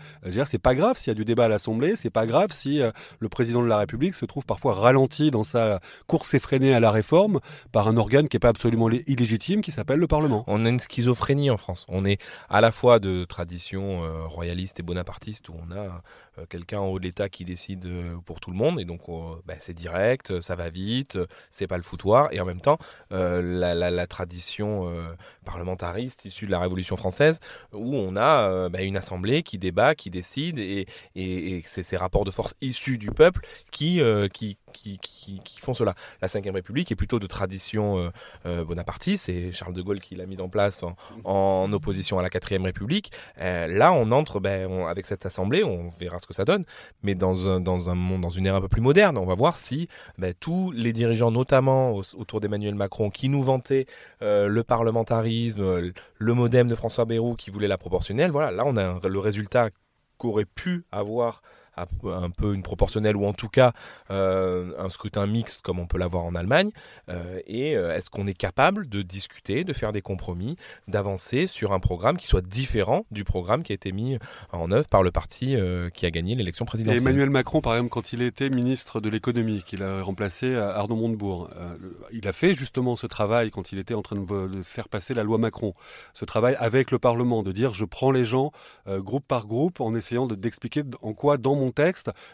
c'est 0.46 0.58
pas 0.58 0.74
grave 0.74 0.98
s'il 0.98 1.10
y 1.10 1.12
a 1.12 1.14
du 1.14 1.24
débat 1.24 1.46
à 1.46 1.48
l'Assemblée, 1.48 1.96
c'est 1.96 2.10
pas 2.10 2.26
grave 2.26 2.52
si 2.52 2.80
euh, 2.80 2.90
le 3.18 3.28
président 3.28 3.62
de 3.62 3.68
la 3.68 3.78
République 3.78 4.14
se 4.14 4.24
trouve 4.24 4.46
parfois 4.46 4.74
ralenti 4.74 5.30
dans 5.30 5.44
sa 5.44 5.80
course 6.06 6.34
effrénée 6.34 6.74
à 6.74 6.80
la 6.80 6.90
réforme 6.90 7.40
par 7.72 7.88
un 7.88 7.96
organe 7.96 8.28
qui 8.28 8.36
est 8.36 8.40
pas 8.40 8.48
absolument 8.48 8.88
illégitime, 8.90 9.60
qui 9.60 9.72
s'appelle 9.72 9.98
le 9.98 10.06
Parlement. 10.06 10.44
On 10.46 10.64
a 10.64 10.68
une 10.68 10.80
schizophrénie 10.80 11.50
en 11.50 11.56
France. 11.56 11.86
On 11.88 12.04
est 12.04 12.20
à 12.48 12.60
la 12.60 12.70
fois 12.70 12.98
de 12.98 13.24
tradition 13.24 13.65
euh, 13.74 14.26
royaliste 14.26 14.80
et 14.80 14.82
bonapartiste 14.82 15.48
où 15.48 15.54
on 15.54 15.70
a 15.74 16.02
euh, 16.38 16.46
quelqu'un 16.48 16.78
en 16.78 16.86
haut 16.86 16.98
de 16.98 17.04
l'État 17.04 17.28
qui 17.28 17.44
décide 17.44 17.86
euh, 17.86 18.16
pour 18.24 18.40
tout 18.40 18.50
le 18.50 18.56
monde 18.56 18.80
et 18.80 18.84
donc 18.84 19.02
bah, 19.44 19.54
c'est 19.60 19.74
direct, 19.74 20.40
ça 20.40 20.56
va 20.56 20.70
vite, 20.70 21.18
c'est 21.50 21.66
pas 21.66 21.76
le 21.76 21.82
foutoir 21.82 22.28
et 22.32 22.40
en 22.40 22.44
même 22.44 22.60
temps 22.60 22.78
la, 23.10 24.06
tradition 24.06 24.92
parlementariste 25.44 26.24
issue 26.24 26.46
de 26.46 26.50
la 26.50 26.60
Révolution 26.60 26.96
française 26.96 27.40
où 27.72 27.96
on 27.96 28.16
a 28.16 28.68
bah, 28.68 28.82
une 28.82 28.96
assemblée 28.96 29.42
qui 29.42 29.58
débat, 29.58 29.94
qui 29.94 30.10
décide 30.10 30.58
et, 30.58 30.86
et, 31.14 31.62
c'est 31.66 31.82
ces 31.82 31.96
rapports 31.96 32.24
de 32.24 32.30
force 32.30 32.54
issus 32.60 32.98
du 32.98 33.10
peuple 33.10 33.46
qui, 33.70 34.00
qui, 34.32 34.58
qui, 34.72 34.98
qui, 34.98 35.60
font 35.60 35.74
cela. 35.74 35.94
La 36.22 36.28
Ve 36.28 36.52
République 36.54 36.90
est 36.92 36.96
plutôt 36.96 37.18
de 37.18 37.26
tradition 37.26 38.12
bonapartiste, 38.44 39.26
c'est 39.26 39.52
Charles 39.52 39.74
de 39.74 39.82
Gaulle 39.82 40.00
qui 40.00 40.14
l'a 40.14 40.26
mise 40.26 40.40
en 40.40 40.48
place 40.48 40.84
en, 41.24 41.72
opposition 41.72 42.18
à 42.18 42.22
la 42.22 42.30
Quatrième 42.30 42.64
République. 42.64 43.12
Là, 43.68 43.92
on 43.92 44.10
entre 44.12 44.40
ben, 44.40 44.86
avec 44.86 45.06
cette 45.06 45.26
assemblée, 45.26 45.64
on 45.64 45.88
verra 45.88 46.18
ce 46.18 46.26
que 46.26 46.34
ça 46.34 46.44
donne, 46.44 46.64
mais 47.02 47.14
dans 47.14 47.46
un, 47.46 47.94
monde, 47.94 48.20
dans 48.20 48.30
une 48.30 48.46
ère 48.46 48.54
un 48.54 48.60
peu 48.60 48.68
plus 48.68 48.80
moderne, 48.80 49.16
on 49.18 49.26
va 49.26 49.34
voir 49.34 49.56
si 49.58 49.88
ben, 50.18 50.34
tous 50.38 50.72
les 50.72 50.92
dirigeants, 50.92 51.30
notamment 51.30 51.94
autour 51.94 52.40
d'Emmanuel 52.40 52.74
Macron, 52.74 53.10
qui 53.10 53.28
nous 53.28 53.42
vantaient 53.42 53.86
euh, 54.22 54.48
le 54.48 54.62
parlementarisme, 54.62 55.92
le 56.18 56.34
modem 56.34 56.68
de 56.68 56.74
François 56.74 57.04
Bayrou 57.04 57.34
qui 57.34 57.50
voulait 57.50 57.68
la 57.68 57.78
proportionnelle, 57.78 58.30
voilà, 58.30 58.50
là 58.50 58.64
on 58.66 58.76
a 58.76 59.00
le 59.06 59.18
résultat 59.18 59.70
qu'aurait 60.18 60.46
pu 60.46 60.84
avoir 60.92 61.42
un 61.76 62.30
peu 62.30 62.54
une 62.54 62.62
proportionnelle 62.62 63.16
ou 63.16 63.26
en 63.26 63.32
tout 63.32 63.48
cas 63.48 63.72
euh, 64.10 64.72
un 64.78 64.90
scrutin 64.90 65.26
mixte 65.26 65.62
comme 65.62 65.78
on 65.78 65.86
peut 65.86 65.98
l'avoir 65.98 66.24
en 66.24 66.34
Allemagne 66.34 66.70
euh, 67.08 67.40
Et 67.46 67.76
euh, 67.76 67.94
est-ce 67.94 68.10
qu'on 68.10 68.26
est 68.26 68.34
capable 68.34 68.88
de 68.88 69.02
discuter, 69.02 69.64
de 69.64 69.72
faire 69.72 69.92
des 69.92 70.02
compromis, 70.02 70.56
d'avancer 70.88 71.46
sur 71.46 71.72
un 71.72 71.80
programme 71.80 72.16
qui 72.16 72.26
soit 72.26 72.44
différent 72.44 73.04
du 73.10 73.24
programme 73.24 73.62
qui 73.62 73.72
a 73.72 73.74
été 73.74 73.92
mis 73.92 74.18
en 74.52 74.70
œuvre 74.72 74.88
par 74.88 75.02
le 75.02 75.10
parti 75.10 75.56
qui 75.94 76.06
a 76.06 76.10
gagné 76.10 76.34
l'élection 76.34 76.64
présidentielle? 76.64 77.02
Emmanuel 77.02 77.30
Macron, 77.30 77.60
par 77.60 77.74
exemple, 77.74 77.90
quand 77.90 78.12
il 78.12 78.22
était 78.22 78.50
ministre 78.50 79.00
de 79.00 79.08
l'économie, 79.08 79.62
qu'il 79.62 79.82
a 79.82 80.02
remplacé 80.02 80.54
Arnaud 80.54 80.96
Montebourg, 80.96 81.50
il 82.12 82.26
a 82.28 82.32
fait 82.32 82.54
justement 82.54 82.96
ce 82.96 83.06
travail 83.06 83.50
quand 83.50 83.72
il 83.72 83.78
était 83.78 83.94
en 83.94 84.02
train 84.02 84.16
de 84.16 84.62
faire 84.62 84.88
passer 84.88 85.14
la 85.14 85.24
loi 85.24 85.38
Macron. 85.38 85.74
Ce 86.14 86.24
travail 86.24 86.56
avec 86.58 86.90
le 86.90 86.98
Parlement, 86.98 87.42
de 87.42 87.52
dire 87.52 87.74
je 87.74 87.84
prends 87.84 88.10
les 88.10 88.24
gens 88.24 88.52
groupe 88.86 89.26
par 89.26 89.46
groupe 89.46 89.80
en 89.80 89.94
essayant 89.94 90.26
d'expliquer 90.26 90.82
en 91.02 91.12
quoi 91.12 91.38
dans 91.38 91.54
mon 91.54 91.65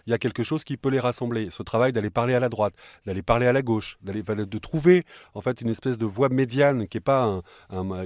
il 0.06 0.10
y 0.10 0.14
a 0.14 0.18
quelque 0.18 0.42
chose 0.42 0.64
qui 0.64 0.76
peut 0.76 0.90
les 0.90 1.00
rassembler. 1.00 1.48
Ce 1.50 1.62
travail 1.62 1.92
d'aller 1.92 2.10
parler 2.10 2.34
à 2.34 2.40
la 2.40 2.48
droite, 2.48 2.74
d'aller 3.06 3.22
parler 3.22 3.46
à 3.46 3.52
la 3.52 3.62
gauche, 3.62 3.98
d'aller 4.02 4.22
de 4.22 4.58
trouver 4.58 5.04
en 5.34 5.40
fait 5.40 5.60
une 5.60 5.68
espèce 5.68 5.98
de 5.98 6.06
voie 6.06 6.28
médiane 6.28 6.88
qui 6.88 6.98
est 6.98 7.00
pas 7.00 7.42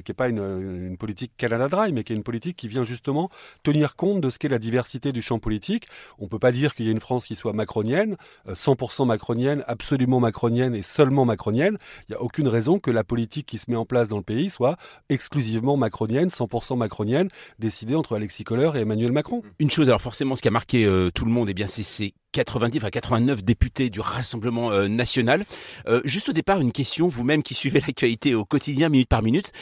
qui 0.05 0.13
est 0.13 0.15
pas 0.15 0.29
une, 0.29 0.97
politique 0.99 1.33
Canada 1.37 1.69
Dry, 1.69 1.93
mais 1.93 2.05
qui 2.05 2.13
est 2.13 2.17
une 2.17 2.23
politique 2.23 2.57
qui 2.57 2.69
vient 2.69 2.85
justement 2.85 3.29
tenir 3.63 3.97
compte 3.97 4.21
de 4.21 4.31
ce 4.31 4.39
qu'est 4.39 4.49
la 4.49 4.59
diversité 4.59 5.13
du 5.13 5.23
champ 5.23 5.39
politique. 5.39 5.89
On 6.19 6.29
peut 6.29 6.39
pas 6.39 6.53
dire 6.53 6.75
qu'il 6.75 6.87
y 6.87 6.89
a 6.89 6.93
une 6.93 7.01
France 7.01 7.27
qui 7.27 7.37
soit 7.37 7.53
macronienne, 7.53 8.17
100% 8.49 9.03
euh, 9.03 9.05
macronienne, 9.05 9.65
absolument 9.67 10.21
macronienne 10.21 10.75
et 10.75 10.83
seulement 10.83 11.25
macronienne. 11.25 11.79
Il 12.09 12.13
n'y 12.13 12.17
a 12.17 12.23
aucune 12.23 12.49
raison 12.49 12.79
que 12.79 12.91
la 12.91 13.05
politique 13.05 13.47
qui 13.47 13.59
se 13.59 13.71
met 13.71 13.77
en 13.77 13.85
place 13.85 14.09
dans 14.09 14.17
le 14.17 14.23
pays 14.23 14.51
soit 14.51 14.77
exclusivement 15.09 15.77
macronienne, 15.77 16.29
100% 16.29 16.77
macronienne, 16.77 17.29
décidée 17.59 17.95
entre 17.95 18.17
Alexis 18.17 18.45
Kohler 18.45 18.71
et 18.75 18.81
Emmanuel 18.81 19.13
Macron. 19.13 19.43
Une 19.59 19.71
chose, 19.71 19.89
alors 19.89 20.03
forcément, 20.03 20.37
ce 20.37 20.43
qui 20.43 20.49
a 20.49 20.53
marqué 20.53 20.85
euh, 20.85 21.11
tout 21.17 21.25
le 21.25 21.33
monde, 21.33 21.49
eh 21.49 21.55
bien 21.55 21.67
c'est 21.67 21.83
ces 21.83 22.13
90, 22.33 22.79
enfin 22.79 22.91
89 22.91 23.43
députés 23.43 23.89
du 23.89 24.01
Rassemblement 24.01 24.71
euh, 24.71 24.87
national. 24.87 25.47
Euh, 25.89 26.03
juste 26.05 26.29
au 26.29 26.33
départ, 26.33 26.61
une 26.61 26.73
question, 26.73 27.09
vous-même 27.09 27.43
qui 27.43 27.55
suivez 27.55 27.81
l'actualité 27.87 28.35
au 28.35 28.45
quotidien, 28.45 28.91
minute 28.91 29.09
par 29.09 29.23
minute. 29.23 29.53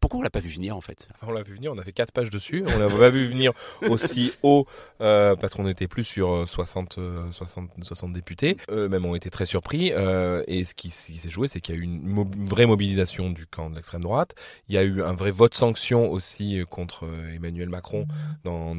Pourquoi 0.00 0.20
on 0.20 0.22
l'a 0.22 0.30
pas 0.30 0.40
vu 0.40 0.50
venir 0.50 0.76
en 0.76 0.80
fait? 0.80 1.08
On 1.22 1.32
l'a 1.32 1.42
vu 1.42 1.54
venir, 1.54 1.72
on 1.72 1.78
a 1.78 1.82
fait 1.82 1.92
quatre 1.92 2.12
pages 2.12 2.30
dessus. 2.30 2.62
On 2.66 2.78
l'a 2.78 2.88
pas 2.88 3.10
vu 3.10 3.26
venir 3.26 3.52
aussi 3.88 4.32
haut 4.42 4.66
euh, 5.00 5.34
parce 5.36 5.54
qu'on 5.54 5.64
n'était 5.64 5.88
plus 5.88 6.04
sur 6.04 6.48
60, 6.48 6.98
60, 7.32 7.70
60 7.82 8.12
députés. 8.12 8.56
Eux-mêmes 8.70 9.04
ont 9.04 9.14
été 9.14 9.30
très 9.30 9.46
surpris. 9.46 9.92
Euh, 9.92 10.44
et 10.46 10.64
ce 10.64 10.74
qui, 10.74 10.90
s'est 10.90 11.28
joué, 11.28 11.48
c'est 11.48 11.60
qu'il 11.60 11.74
y 11.74 11.78
a 11.78 11.80
eu 11.80 11.84
une, 11.84 12.48
vraie 12.48 12.66
mobilisation 12.66 13.30
du 13.30 13.46
camp 13.46 13.70
de 13.70 13.76
l'extrême 13.76 14.02
droite. 14.02 14.34
Il 14.68 14.74
y 14.74 14.78
a 14.78 14.84
eu 14.84 15.02
un 15.02 15.14
vrai 15.14 15.30
vote 15.30 15.54
sanction 15.54 16.10
aussi 16.10 16.62
contre 16.70 17.06
Emmanuel 17.34 17.68
Macron 17.68 18.06
dans, 18.44 18.74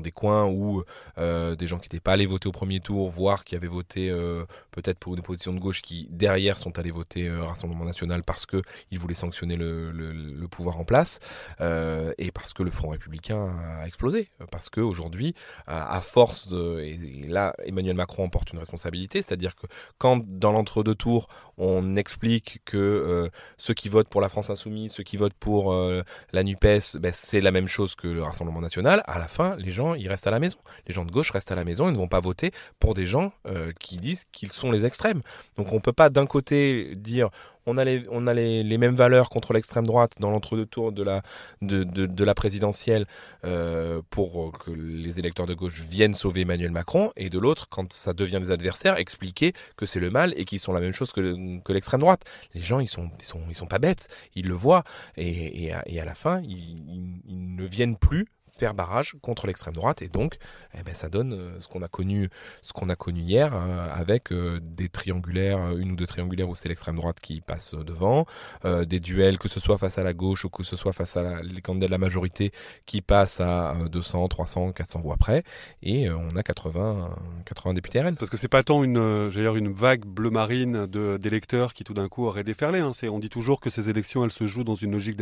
des 0.00 0.12
coins 0.12 0.46
où 0.46 0.82
euh, 1.18 1.56
des 1.56 1.66
gens 1.66 1.78
qui 1.78 1.86
n'étaient 1.86 2.00
pas 2.00 2.12
allés 2.12 2.26
voter 2.26 2.48
au 2.48 2.52
premier 2.52 2.80
tour, 2.80 3.08
voire 3.10 3.44
qui 3.44 3.56
avaient 3.56 3.66
voté 3.66 4.10
euh, 4.10 4.44
peut-être 4.70 4.98
pour 4.98 5.14
une 5.14 5.20
opposition 5.20 5.52
de 5.52 5.58
gauche, 5.58 5.82
qui 5.82 6.08
derrière 6.10 6.56
sont 6.56 6.78
allés 6.78 6.90
voter 6.90 7.28
euh, 7.28 7.44
Rassemblement 7.44 7.84
National 7.84 8.22
parce 8.22 8.46
qu'ils 8.46 8.98
voulaient 8.98 9.14
sanctionner 9.14 9.56
le, 9.56 9.90
le 9.92 10.12
le 10.22 10.48
pouvoir 10.48 10.78
en 10.78 10.84
place 10.84 11.18
euh, 11.60 12.12
et 12.18 12.30
parce 12.30 12.52
que 12.52 12.62
le 12.62 12.70
Front 12.70 12.88
républicain 12.88 13.54
a 13.80 13.86
explosé. 13.86 14.28
Parce 14.50 14.70
qu'aujourd'hui, 14.70 15.34
à, 15.66 16.00
force 16.00 16.48
de. 16.48 16.80
Et, 16.80 17.26
là, 17.28 17.54
Emmanuel 17.64 17.96
Macron 17.96 18.24
en 18.24 18.28
porte 18.28 18.52
une 18.52 18.58
responsabilité, 18.58 19.22
c'est-à-dire 19.22 19.54
que 19.56 19.66
quand 19.98 20.22
dans 20.26 20.52
l'entre-deux 20.52 20.94
tours, 20.94 21.28
on 21.58 21.96
explique 21.96 22.60
que 22.64 22.76
euh, 22.76 23.28
ceux 23.56 23.74
qui 23.74 23.88
votent 23.88 24.08
pour 24.08 24.20
la 24.20 24.28
France 24.28 24.50
Insoumise, 24.50 24.92
ceux 24.92 25.02
qui 25.02 25.16
votent 25.16 25.34
pour 25.34 25.72
euh, 25.72 26.02
la 26.32 26.42
NUPES, 26.42 26.96
ben, 26.98 27.12
c'est 27.12 27.40
la 27.40 27.50
même 27.50 27.68
chose 27.68 27.94
que 27.94 28.08
le 28.08 28.22
Rassemblement 28.22 28.60
National, 28.60 29.02
à 29.06 29.18
la 29.18 29.28
fin, 29.28 29.56
les 29.56 29.72
gens, 29.72 29.94
ils 29.94 30.08
restent 30.08 30.26
à 30.26 30.30
la 30.30 30.40
maison. 30.40 30.58
Les 30.86 30.94
gens 30.94 31.04
de 31.04 31.12
gauche 31.12 31.30
restent 31.30 31.52
à 31.52 31.56
la 31.56 31.64
maison, 31.64 31.88
ils 31.88 31.92
ne 31.92 31.98
vont 31.98 32.08
pas 32.08 32.20
voter 32.20 32.52
pour 32.78 32.94
des 32.94 33.06
gens 33.06 33.32
qui 33.78 33.98
disent 33.98 34.24
qu'ils 34.32 34.52
sont 34.52 34.70
les 34.70 34.86
extrêmes. 34.86 35.22
Donc 35.56 35.72
on 35.72 35.76
ne 35.76 35.80
peut 35.80 35.92
pas 35.92 36.10
d'un 36.10 36.26
côté 36.26 36.94
dire 36.96 37.30
on 37.66 37.78
a 37.78 37.84
les, 37.84 38.04
on 38.10 38.26
a 38.26 38.34
les, 38.34 38.78
mêmes 38.78 38.94
valeurs 38.94 39.28
contre 39.28 39.52
l'extrême 39.52 39.86
droite 39.86 40.14
dans 40.18 40.30
l'entre-deux 40.30 40.66
tours 40.66 40.92
de 40.92 41.02
la, 41.02 41.22
de, 41.60 41.84
de, 41.84 42.24
la 42.24 42.34
présidentielle 42.34 43.06
euh, 43.44 44.02
pour 44.10 44.52
que 44.58 44.70
les 44.70 45.18
électeurs 45.18 45.46
de 45.46 45.54
gauche 45.54 45.82
viennent 45.82 46.14
sauver 46.14 46.42
Emmanuel 46.42 46.70
Macron, 46.70 47.12
et 47.16 47.30
de 47.30 47.38
l'autre, 47.38 47.68
quand 47.68 47.92
ça 47.92 48.12
devient 48.12 48.40
des 48.40 48.50
adversaires, 48.50 48.96
expliquer 48.96 49.52
que 49.76 49.86
c'est 49.86 50.00
le 50.00 50.10
mal 50.10 50.34
et 50.36 50.44
qu'ils 50.44 50.60
sont 50.60 50.72
la 50.72 50.80
même 50.80 50.92
chose 50.92 51.12
que, 51.12 51.60
que 51.60 51.72
l'extrême 51.72 52.00
droite. 52.00 52.22
Les 52.54 52.60
gens, 52.60 52.80
ils 52.80 52.88
sont, 52.88 53.10
ils 53.18 53.24
sont, 53.24 53.40
ils 53.48 53.54
sont 53.54 53.66
pas 53.66 53.78
bêtes, 53.78 54.08
ils 54.34 54.48
le 54.48 54.54
voient, 54.54 54.84
et, 55.16 55.66
et, 55.86 56.00
à, 56.00 56.04
la 56.04 56.14
fin, 56.14 56.40
ils, 56.42 57.22
ils 57.26 57.54
ne 57.54 57.64
viennent 57.64 57.96
plus 57.96 58.26
faire 58.52 58.74
barrage 58.74 59.16
contre 59.22 59.46
l'extrême 59.46 59.74
droite 59.74 60.02
et 60.02 60.08
donc 60.08 60.36
eh 60.78 60.82
ben, 60.82 60.94
ça 60.94 61.08
donne 61.08 61.32
euh, 61.32 61.60
ce 61.60 61.68
qu'on 61.68 61.82
a 61.82 61.88
connu 61.88 62.28
ce 62.62 62.72
qu'on 62.72 62.88
a 62.90 62.96
connu 62.96 63.20
hier 63.20 63.52
euh, 63.54 63.88
avec 63.92 64.30
euh, 64.30 64.60
des 64.62 64.88
triangulaires 64.88 65.76
une 65.76 65.92
ou 65.92 65.96
deux 65.96 66.06
triangulaires 66.06 66.48
où 66.48 66.54
c'est 66.54 66.68
l'extrême 66.68 66.96
droite 66.96 67.18
qui 67.20 67.40
passe 67.40 67.74
devant 67.74 68.26
des 68.64 69.00
duels 69.00 69.38
que 69.38 69.48
ce 69.48 69.60
soit 69.60 69.78
face 69.78 69.98
à 69.98 70.02
la 70.02 70.12
gauche 70.12 70.44
ou 70.44 70.50
que 70.50 70.62
ce 70.62 70.76
soit 70.76 70.92
face 70.92 71.16
à 71.16 71.42
les 71.42 71.60
candidats 71.60 71.86
de 71.86 71.90
la 71.90 71.98
majorité 71.98 72.52
qui 72.86 73.00
passent 73.00 73.40
à 73.40 73.74
200 73.90 74.28
300 74.28 74.72
400 74.72 75.00
voix 75.00 75.16
près. 75.16 75.42
Et 75.82 76.10
on 76.10 76.28
a 76.36 76.42
80 76.42 77.16
80 77.44 77.74
députés 77.74 78.00
RN 78.00 78.16
parce 78.16 78.30
que 78.30 78.36
c'est 78.36 78.48
pas 78.48 78.62
tant 78.62 78.84
une 78.84 79.30
dire 79.30 79.56
une 79.56 79.72
vague 79.72 80.04
bleu 80.04 80.30
marine 80.30 80.86
d'électeurs 80.86 81.74
qui 81.74 81.84
tout 81.84 81.94
d'un 81.94 82.08
coup 82.08 82.26
auraient 82.26 82.44
déferlé 82.44 82.80
hein. 82.80 82.90
on 83.04 83.18
dit 83.18 83.28
toujours 83.28 83.60
que 83.60 83.70
ces 83.70 83.88
élections 83.88 84.24
elles 84.24 84.32
se 84.32 84.46
jouent 84.46 84.64
dans 84.64 84.74
une 84.74 84.92
logique 84.92 85.20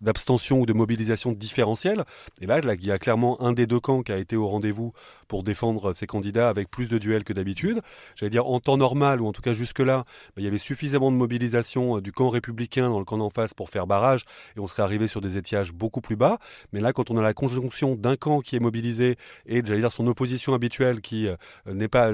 d'abstention 0.00 0.60
ou 0.60 0.66
de 0.66 0.72
mobilisation 0.72 1.32
différentielle 1.32 2.04
et 2.40 2.46
là, 2.46 2.58
il 2.58 2.84
y 2.84 2.90
a 2.92 2.98
clairement 2.98 3.40
un 3.40 3.52
des 3.52 3.66
deux 3.66 3.80
camps 3.80 4.02
qui 4.02 4.12
a 4.12 4.18
été 4.18 4.36
au 4.36 4.46
rendez-vous 4.46 4.92
pour 5.28 5.42
défendre 5.42 5.92
ses 5.92 6.06
candidats 6.06 6.48
avec 6.48 6.70
plus 6.70 6.88
de 6.88 6.98
duels 6.98 7.24
que 7.24 7.32
d'habitude. 7.32 7.80
J'allais 8.14 8.30
dire 8.30 8.46
en 8.46 8.60
temps 8.60 8.76
normal, 8.76 9.20
ou 9.20 9.26
en 9.26 9.32
tout 9.32 9.42
cas 9.42 9.54
jusque-là, 9.54 10.04
bah, 10.06 10.32
il 10.38 10.44
y 10.44 10.46
avait 10.46 10.58
suffisamment 10.58 11.10
de 11.10 11.16
mobilisation 11.16 11.96
euh, 11.96 12.00
du 12.00 12.12
camp 12.12 12.28
républicain 12.28 12.90
dans 12.90 12.98
le 12.98 13.04
camp 13.04 13.18
d'en 13.18 13.30
face 13.30 13.54
pour 13.54 13.70
faire 13.70 13.86
barrage, 13.86 14.24
et 14.56 14.60
on 14.60 14.66
serait 14.66 14.82
arrivé 14.82 15.08
sur 15.08 15.20
des 15.20 15.36
étiages 15.36 15.72
beaucoup 15.72 16.00
plus 16.00 16.16
bas. 16.16 16.38
Mais 16.72 16.80
là, 16.80 16.92
quand 16.92 17.10
on 17.10 17.16
a 17.16 17.22
la 17.22 17.34
conjonction 17.34 17.94
d'un 17.94 18.16
camp 18.16 18.40
qui 18.40 18.56
est 18.56 18.60
mobilisé 18.60 19.16
et, 19.46 19.62
j'allais 19.64 19.80
dire, 19.80 19.92
son 19.92 20.06
opposition 20.06 20.54
habituelle 20.54 21.00
qui 21.00 21.28
euh, 21.28 21.88
pas, 21.88 22.12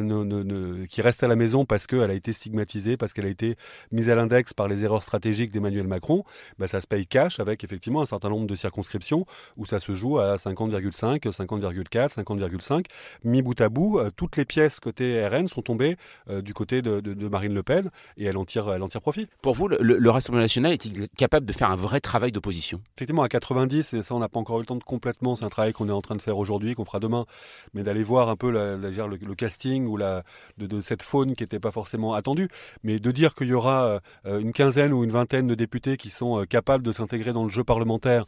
qui 0.88 1.02
reste 1.02 1.22
à 1.22 1.28
la 1.28 1.36
maison 1.36 1.64
parce 1.64 1.86
qu'elle 1.86 2.10
a 2.10 2.14
été 2.14 2.32
stigmatisée, 2.32 2.96
parce 2.96 3.12
qu'elle 3.12 3.26
a 3.26 3.30
été 3.30 3.56
mise 3.90 4.10
à 4.10 4.14
l'index 4.14 4.52
par 4.52 4.68
les 4.68 4.84
erreurs 4.84 5.02
stratégiques 5.02 5.50
d'Emmanuel 5.50 5.86
Macron, 5.86 6.24
bah, 6.58 6.66
ça 6.66 6.80
se 6.80 6.86
paye 6.86 7.06
cash 7.06 7.40
avec 7.40 7.64
effectivement 7.64 8.02
un 8.02 8.06
certain 8.06 8.28
nombre 8.28 8.46
de 8.46 8.56
circonscriptions 8.56 9.26
où 9.56 9.66
ça 9.66 9.80
se 9.80 9.94
joue 9.94 10.18
à 10.18 10.36
50,5, 10.36 11.20
50,4, 11.20 12.14
50,5. 12.14 12.84
Mis 13.24 13.42
bout 13.42 13.60
à 13.60 13.68
bout, 13.68 13.98
euh, 13.98 14.10
toutes 14.14 14.36
les 14.36 14.44
pièces 14.44 14.80
côté 14.80 15.26
RN 15.26 15.48
sont 15.48 15.62
tombées 15.62 15.96
euh, 16.28 16.42
du 16.42 16.54
côté 16.54 16.82
de, 16.82 17.28
Marine 17.28 17.54
Le 17.54 17.62
Pen 17.62 17.90
et 18.16 18.24
elle 18.24 18.36
en 18.36 18.44
tire, 18.44 18.72
elle 18.72 18.82
en 18.82 18.88
tire 18.88 19.00
profit. 19.00 19.28
Pour 19.42 19.54
vous, 19.54 19.68
le, 19.68 20.12
Rassemblement 20.12 20.42
national 20.42 20.72
est-il 20.72 21.08
capable 21.16 21.46
de 21.46 21.52
faire 21.54 21.70
un 21.70 21.76
vrai 21.76 22.00
travail 22.00 22.32
d'opposition? 22.32 22.82
Effectivement, 22.96 23.22
à 23.22 23.28
90, 23.28 23.94
et 23.94 24.02
ça 24.02 24.14
on 24.14 24.18
n'a 24.18 24.28
pas 24.28 24.38
encore 24.38 24.58
eu 24.58 24.60
le 24.60 24.66
temps 24.66 24.76
de 24.76 24.84
complètement, 24.84 25.34
c'est 25.34 25.44
un 25.44 25.48
travail 25.48 25.72
qu'on 25.72 25.88
est 25.88 25.92
en 25.92 26.02
train 26.02 26.16
de 26.16 26.22
faire 26.22 26.36
aujourd'hui, 26.36 26.74
qu'on 26.74 26.84
fera 26.84 27.00
demain, 27.00 27.24
mais 27.72 27.82
d'aller 27.82 28.02
voir 28.02 28.28
un 28.28 28.36
peu 28.36 28.50
la, 28.50 28.76
le, 28.76 29.34
casting 29.34 29.86
ou 29.86 29.96
la, 29.96 30.22
de, 30.58 30.80
cette 30.82 31.02
faune 31.02 31.34
qui 31.34 31.42
n'était 31.42 31.60
pas 31.60 31.70
forcément 31.70 32.12
attendue, 32.12 32.48
mais 32.82 32.98
de 32.98 33.10
dire 33.10 33.34
qu'il 33.34 33.48
y 33.48 33.54
aura 33.54 34.00
euh, 34.26 34.38
une 34.38 34.52
quinzaine 34.52 34.92
ou 34.92 35.02
une 35.02 35.12
vingtaine 35.12 35.46
de 35.46 35.54
députés 35.54 35.96
qui 35.96 36.10
sont 36.10 36.44
capables 36.44 36.84
de 36.84 36.92
s'intégrer 36.92 37.32
dans 37.32 37.44
le 37.44 37.50
jeu 37.50 37.64
parlementaire, 37.64 38.26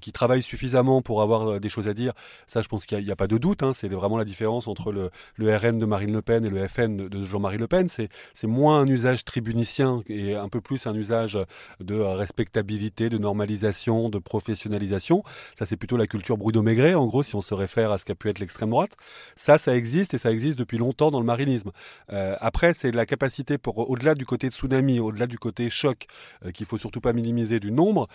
qui 0.00 0.12
travaillent 0.12 0.42
suffisamment 0.42 1.02
pour 1.02 1.20
avoir 1.20 1.60
des 1.60 1.68
choses 1.68 1.88
à 1.88 1.94
dire. 1.94 2.12
Ça, 2.46 2.62
je 2.62 2.68
pense 2.68 2.86
qu'il 2.86 3.04
n'y 3.04 3.10
a, 3.10 3.16
pas 3.16 3.26
de 3.26 3.38
doute. 3.38 3.62
Hein. 3.62 3.72
C'est 3.72 3.88
vraiment 3.88 4.13
la 4.16 4.24
différence 4.24 4.68
entre 4.68 4.92
le, 4.92 5.10
RN 5.38 5.78
de 5.78 5.86
Marine 5.86 6.12
Le 6.12 6.22
Pen 6.22 6.44
et 6.44 6.50
le 6.50 6.66
FN 6.66 7.08
de, 7.08 7.24
Jean-Marie 7.24 7.58
Le 7.58 7.66
Pen. 7.66 7.88
C'est 7.88 8.08
moins 8.46 8.80
un 8.80 8.86
usage 8.86 9.24
tribunicien 9.24 10.02
et 10.08 10.34
un 10.34 10.48
peu 10.48 10.60
plus 10.60 10.86
un 10.86 10.94
usage 10.94 11.38
de 11.80 11.94
respectabilité, 11.94 13.08
de 13.08 13.18
normalisation, 13.18 14.08
de 14.08 14.18
professionnalisation. 14.18 15.22
Ça, 15.58 15.66
c'est 15.66 15.76
plutôt 15.76 15.96
la 15.96 16.06
culture 16.06 16.36
Bruno-Maigret, 16.36 16.94
en 16.94 17.06
gros, 17.06 17.22
si 17.22 17.34
on 17.34 17.42
se 17.42 17.54
réfère 17.54 17.90
à 17.92 17.98
ce 17.98 18.04
qu'a 18.04 18.14
pu 18.14 18.28
être 18.28 18.38
l'extrême 18.38 18.70
droite. 18.70 18.92
Ça, 19.36 19.58
ça 19.58 19.76
existe 19.76 20.14
et 20.14 20.18
ça 20.18 20.30
existe 20.30 20.58
depuis 20.58 20.78
longtemps 20.78 21.10
dans 21.10 21.20
le 21.20 21.26
marinisme. 21.26 21.70
Euh, 22.12 22.36
après, 22.40 22.74
c'est 22.74 22.90
la 22.90 23.06
capacité 23.06 23.58
pour, 23.58 23.90
au-delà 23.90 24.14
du 24.14 24.26
côté 24.26 24.48
tsunami, 24.48 25.00
au-delà 25.00 25.26
du 25.26 25.38
côté 25.38 25.70
choc, 25.70 26.06
euh, 26.44 26.50
qu'il 26.50 26.66
faut 26.66 26.78
surtout 26.78 27.00
pas 27.00 27.12
minimiser 27.12 27.60
du 27.60 27.72
nombre, 27.72 28.08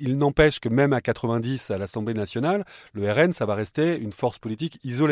il 0.00 0.18
n'empêche 0.18 0.60
que 0.60 0.68
même 0.68 0.92
à 0.92 1.00
90 1.00 1.70
à 1.70 1.78
l'Assemblée 1.78 2.14
nationale, 2.14 2.64
le 2.92 3.10
RN, 3.10 3.32
ça 3.32 3.46
va 3.46 3.54
rester 3.54 3.98
une 3.98 4.12
force 4.12 4.38
politique 4.38 4.78
isolée. 4.84 5.07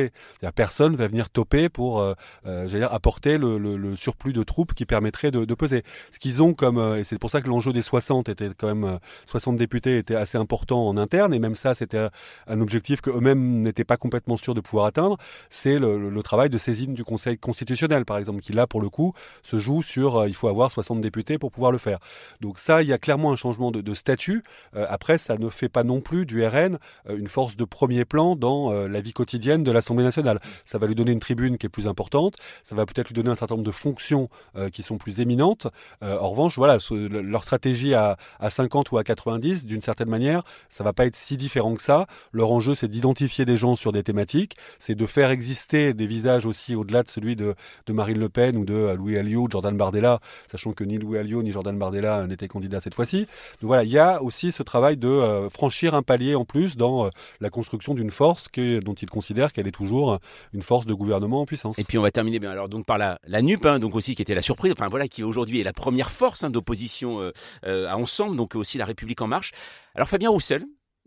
Personne 0.54 0.96
va 0.96 1.08
venir 1.08 1.30
toper 1.30 1.68
pour 1.68 2.00
euh, 2.00 2.14
euh, 2.46 2.88
apporter 2.90 3.38
le, 3.38 3.96
surplus 3.96 4.32
de 4.32 4.42
troupes 4.42 4.74
qui 4.74 4.86
permettrait 4.86 5.30
de, 5.30 5.54
peser. 5.54 5.82
Ce 6.10 6.18
qu'ils 6.18 6.42
ont 6.42 6.54
comme, 6.54 6.78
euh, 6.78 6.96
et 6.96 7.04
c'est 7.04 7.18
pour 7.18 7.30
ça 7.30 7.40
que 7.40 7.48
l'enjeu 7.48 7.72
des 7.72 7.82
60 7.82 8.28
était 8.28 8.50
quand 8.56 8.66
même, 8.66 8.98
60 9.26 9.56
députés 9.56 9.98
était 9.98 10.14
assez 10.14 10.38
important 10.38 10.86
en 10.86 10.96
interne, 10.96 11.32
et 11.34 11.38
même 11.38 11.54
ça, 11.54 11.74
c'était 11.74 12.08
un 12.46 12.60
objectif 12.60 13.00
que 13.00 13.10
eux-mêmes 13.10 13.60
n'étaient 13.60 13.84
pas 13.84 13.96
complètement 13.96 14.36
sûrs 14.36 14.54
de 14.54 14.60
pouvoir 14.60 14.86
atteindre, 14.86 15.16
c'est 15.50 15.78
le, 15.78 16.22
travail 16.22 16.50
de 16.50 16.58
saisine 16.58 16.92
du 16.94 17.04
Conseil 17.04 17.38
constitutionnel, 17.38 18.04
par 18.04 18.18
exemple, 18.18 18.40
qui 18.40 18.52
là, 18.52 18.66
pour 18.66 18.80
le 18.80 18.88
coup, 18.88 19.12
se 19.42 19.58
joue 19.58 19.82
sur, 19.82 20.26
il 20.26 20.34
faut 20.34 20.48
avoir 20.48 20.70
60 20.72 21.00
députés 21.00 21.38
pour 21.38 21.52
pouvoir 21.52 21.70
le 21.70 21.78
faire. 21.78 21.98
Donc 22.40 22.58
ça, 22.58 22.82
il 22.82 22.88
y 22.88 22.92
a 22.92 22.98
clairement 22.98 23.32
un 23.32 23.36
changement 23.36 23.70
de, 23.70 23.94
statut. 23.94 24.42
après, 24.74 25.18
ça 25.18 25.38
ne 25.38 25.48
fait 25.48 25.68
pas 25.68 25.84
non 25.84 26.00
plus 26.00 26.26
du 26.26 26.44
RN 26.44 26.78
une 27.08 27.28
force 27.28 27.56
de 27.56 27.64
premier 27.64 28.04
plan 28.04 28.34
dans 28.34 28.72
la 28.72 29.00
vie 29.00 29.12
quotidienne 29.12 29.62
de 29.62 29.70
l'Assemblée 29.86 30.04
nationale. 30.04 30.40
Ça 30.64 30.78
va 30.78 30.86
lui 30.86 30.94
donner 30.94 31.12
une 31.12 31.20
tribune 31.20 31.58
qui 31.58 31.66
est 31.66 31.70
plus 31.70 31.86
importante, 31.86 32.34
ça 32.62 32.74
va 32.74 32.86
peut-être 32.86 33.08
lui 33.08 33.14
donner 33.14 33.30
un 33.30 33.34
certain 33.34 33.54
nombre 33.54 33.66
de 33.66 33.72
fonctions 33.72 34.28
euh, 34.56 34.68
qui 34.68 34.82
sont 34.82 34.98
plus 34.98 35.20
éminentes. 35.20 35.68
en 36.02 36.30
revanche, 36.30 36.56
voilà, 36.56 36.78
leur 36.90 37.44
stratégie 37.44 37.94
à, 37.94 38.16
50 38.48 38.90
ou 38.90 38.98
à 38.98 39.04
90, 39.04 39.66
d'une 39.66 39.80
certaine 39.80 40.08
manière, 40.08 40.42
ça 40.68 40.82
va 40.82 40.92
pas 40.92 41.06
être 41.06 41.16
si 41.16 41.36
différent 41.36 41.74
que 41.74 41.82
ça. 41.82 42.06
Leur 42.32 42.50
enjeu, 42.50 42.74
c'est 42.74 42.88
d'identifier 42.88 43.44
des 43.44 43.56
gens 43.56 43.76
sur 43.76 43.92
des 43.92 44.02
thématiques, 44.02 44.56
c'est 44.78 44.94
de 44.94 45.06
faire 45.06 45.30
exister 45.30 45.94
des 45.94 46.06
visages 46.06 46.46
aussi 46.46 46.74
au-delà 46.74 47.02
de 47.02 47.08
celui 47.08 47.36
de, 47.36 47.54
Marine 47.88 48.18
Le 48.18 48.28
Pen 48.28 48.56
ou 48.56 48.64
de 48.64 48.94
Louis 48.94 49.16
Alliot, 49.16 49.48
Jordan 49.50 49.76
Bardella, 49.76 50.20
sachant 50.50 50.72
que 50.72 50.84
ni 50.84 50.98
Louis 50.98 51.18
Alliot 51.18 51.42
ni 51.42 51.52
Jordan 51.52 51.78
Bardella 51.78 52.26
n'étaient 52.26 52.48
candidats 52.48 52.80
cette 52.80 52.94
fois-ci. 52.94 53.20
Donc 53.60 53.68
voilà, 53.68 53.84
il 53.84 53.90
y 53.90 53.98
a 53.98 54.22
aussi 54.22 54.52
ce 54.52 54.62
travail 54.62 54.96
de 54.96 55.48
franchir 55.50 55.94
un 55.94 56.02
palier 56.02 56.34
en 56.34 56.44
plus 56.44 56.76
dans 56.76 57.06
euh, 57.06 57.10
la 57.40 57.50
construction 57.50 57.94
d'une 57.94 58.10
force 58.10 58.48
dont 58.56 58.94
il 58.94 59.10
considère 59.10 59.52
qu'elle 59.52 59.66
est 59.66 59.72
toujours 59.76 60.18
une 60.52 60.62
force 60.62 60.86
de 60.86 60.94
gouvernement 60.94 61.42
en 61.42 61.46
puissance. 61.46 61.78
Et 61.78 61.84
puis 61.84 61.98
on 61.98 62.02
va 62.02 62.10
terminer 62.10 62.38
bien 62.38 62.50
alors 62.50 62.68
donc 62.68 62.86
par 62.86 62.98
la, 62.98 63.18
la 63.26 63.42
NUP, 63.42 63.64
hein, 63.66 63.78
donc 63.78 63.94
aussi 63.94 64.14
qui 64.14 64.22
était 64.22 64.34
la 64.34 64.42
surprise, 64.42 64.72
enfin 64.72 64.88
voilà, 64.88 65.08
qui 65.08 65.22
aujourd'hui 65.22 65.60
est 65.60 65.64
la 65.64 65.72
première 65.72 66.10
force 66.10 66.44
hein, 66.44 66.50
d'opposition 66.50 67.20
euh, 67.20 67.32
euh, 67.66 67.88
à 67.88 67.96
Ensemble, 67.96 68.36
donc 68.36 68.54
aussi 68.54 68.78
la 68.78 68.84
République 68.84 69.20
en 69.20 69.26
marche. 69.26 69.52
Alors 69.94 70.08
Fabien 70.08 70.30
Roussel, 70.30 70.64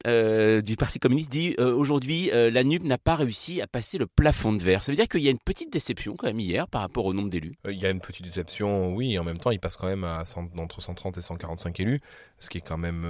euh, 0.08 0.62
du 0.62 0.78
Parti 0.78 1.00
communiste 1.00 1.32
dit 1.32 1.56
euh, 1.60 1.74
aujourd'hui 1.74 2.32
euh, 2.32 2.50
la 2.50 2.64
NUP 2.64 2.84
n'a 2.84 2.98
pas 2.98 3.16
réussi 3.16 3.62
à 3.62 3.68
passer 3.68 3.98
le 3.98 4.08
plafond 4.08 4.54
de 4.54 4.62
verre. 4.62 4.82
Ça 4.84 4.92
veut 4.92 4.96
dire 4.96 5.08
qu'il 5.08 5.22
y 5.22 5.28
a 5.28 5.32
une 5.32 5.40
petite 5.40 5.74
déception 5.74 6.16
quand 6.16 6.28
même 6.28 6.40
hier 6.40 6.68
par 6.68 6.82
rapport 6.82 7.06
au 7.06 7.14
nombre 7.14 7.30
d'élus? 7.30 7.58
Il 7.66 7.80
y 7.80 7.86
a 7.86 7.90
une 7.90 8.00
petite 8.00 8.26
déception, 8.26 8.94
oui. 8.94 9.14
Et 9.14 9.20
en 9.20 9.24
même 9.24 9.38
temps, 9.38 9.52
il 9.52 9.60
passe 9.60 9.76
quand 9.76 9.88
même 9.88 10.04
à 10.04 10.24
entre 10.58 10.82
130 10.82 11.18
et 11.18 11.22
145 11.22 11.80
élus, 11.80 12.00
ce 12.40 12.50
qui 12.50 12.60
est 12.60 12.62
quand 12.62 12.78
même 12.78 13.06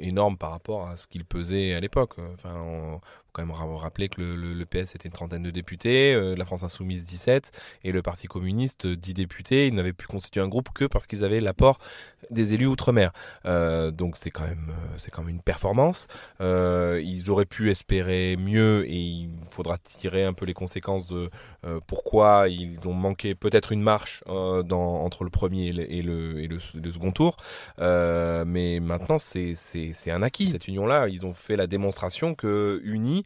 énorme 0.00 0.36
par 0.36 0.50
rapport 0.50 0.88
à 0.88 0.96
ce 0.96 1.06
qu'il 1.06 1.24
pesait 1.24 1.74
à 1.74 1.80
l'époque. 1.80 2.14
Enfin, 2.34 2.54
on, 2.60 3.00
quand 3.36 3.44
même 3.44 3.54
rappeler 3.54 4.08
que 4.08 4.22
le, 4.22 4.64
PS 4.64 4.94
était 4.94 5.08
une 5.08 5.12
trentaine 5.12 5.42
de 5.42 5.50
députés, 5.50 6.14
euh, 6.14 6.34
la 6.34 6.46
France 6.46 6.62
Insoumise 6.62 7.06
17 7.06 7.52
et 7.84 7.92
le 7.92 8.00
Parti 8.00 8.28
communiste 8.28 8.86
10 8.86 9.12
députés. 9.12 9.66
Ils 9.66 9.74
n'avaient 9.74 9.92
pu 9.92 10.06
constituer 10.06 10.40
un 10.40 10.48
groupe 10.48 10.70
que 10.74 10.86
parce 10.86 11.06
qu'ils 11.06 11.22
avaient 11.22 11.40
l'apport 11.40 11.78
des 12.30 12.54
élus 12.54 12.66
outre-mer. 12.66 13.12
Euh, 13.44 13.90
donc 13.90 14.16
c'est 14.16 14.30
quand 14.30 14.46
même 14.46 14.70
euh, 14.70 14.94
c'est 14.96 15.10
quand 15.10 15.22
même 15.22 15.34
une 15.34 15.42
performance. 15.42 16.08
ils 16.40 17.24
auraient 17.28 17.44
pu 17.44 17.70
espérer 17.70 18.36
mieux 18.38 18.86
et 18.86 18.96
il 18.96 19.30
faudra 19.50 19.76
tirer 19.76 20.24
un 20.24 20.32
peu 20.32 20.46
les 20.46 20.54
conséquences 20.54 21.06
de 21.06 21.28
pourquoi 21.86 22.48
ils 22.48 22.78
ont 22.86 22.94
manqué 22.94 23.34
peut-être 23.34 23.72
une 23.72 23.82
marche 23.82 24.22
dans, 24.26 25.02
entre 25.04 25.24
le 25.24 25.30
premier 25.30 25.68
et 25.68 26.02
le, 26.02 26.40
et 26.40 26.46
le, 26.46 26.58
second 26.58 27.10
tour. 27.10 27.36
mais 27.78 28.80
maintenant 28.80 29.18
c'est 29.18 30.10
un 30.10 30.22
acquis 30.22 30.48
cette 30.50 30.68
union-là. 30.68 31.08
Ils 31.08 31.26
ont 31.26 31.34
fait 31.34 31.56
la 31.56 31.66
démonstration 31.66 32.34
que 32.34 32.80
unis 32.84 33.25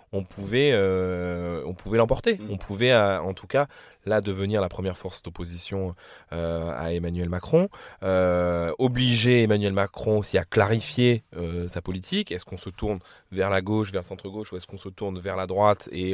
on 0.13 0.23
pouvait, 0.23 0.71
euh, 0.73 1.63
on 1.65 1.73
pouvait 1.73 1.97
l'emporter. 1.97 2.35
Mm. 2.35 2.51
On 2.51 2.57
pouvait, 2.57 2.91
euh, 2.91 3.21
en 3.21 3.33
tout 3.33 3.47
cas, 3.47 3.67
là 4.05 4.19
devenir 4.19 4.61
la 4.61 4.67
première 4.67 4.97
force 4.97 5.21
d'opposition 5.21 5.95
euh, 6.33 6.71
à 6.75 6.91
Emmanuel 6.91 7.29
Macron, 7.29 7.69
euh, 8.03 8.73
obliger 8.79 9.43
Emmanuel 9.43 9.73
Macron 9.73 10.17
aussi 10.17 10.37
à 10.39 10.43
clarifier 10.43 11.23
sa 11.67 11.81
politique. 11.81 12.31
Est-ce 12.31 12.45
qu'on 12.45 12.57
se 12.57 12.69
tourne 12.69 12.99
vers 13.31 13.49
la 13.49 13.61
gauche, 13.61 13.91
vers 13.91 14.01
le 14.01 14.07
centre-gauche, 14.07 14.51
ou 14.51 14.57
est-ce 14.57 14.65
qu'on 14.65 14.77
se 14.77 14.89
tourne 14.89 15.19
vers 15.19 15.35
la 15.35 15.45
droite? 15.45 15.87
Et 15.91 16.13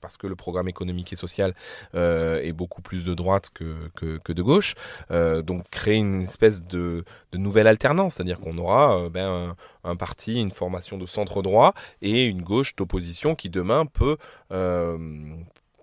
parce 0.00 0.16
que 0.16 0.26
le 0.26 0.34
programme 0.34 0.68
économique 0.68 1.12
et 1.12 1.16
social 1.16 1.54
est 1.94 2.52
beaucoup 2.52 2.80
plus 2.80 3.04
de 3.04 3.14
droite 3.14 3.50
que, 3.52 3.90
que, 3.94 4.32
de 4.32 4.42
gauche. 4.42 4.74
donc 5.10 5.68
créer 5.70 5.96
une 5.96 6.22
espèce 6.22 6.64
de, 6.64 7.04
de 7.32 7.38
nouvelle 7.38 7.66
alternance, 7.66 8.14
c'est-à-dire 8.14 8.40
qu'on 8.40 8.56
aura 8.58 9.08
ben, 9.10 9.54
un, 9.84 9.90
un, 9.90 9.96
parti, 9.96 10.40
une 10.40 10.50
formation 10.50 10.96
de 10.96 11.06
centre 11.06 11.42
droit 11.42 11.74
et 12.00 12.24
une 12.24 12.42
gauche 12.42 12.74
d'opposition 12.76 13.35
qui 13.36 13.50
demain 13.50 13.86
peut 13.86 14.16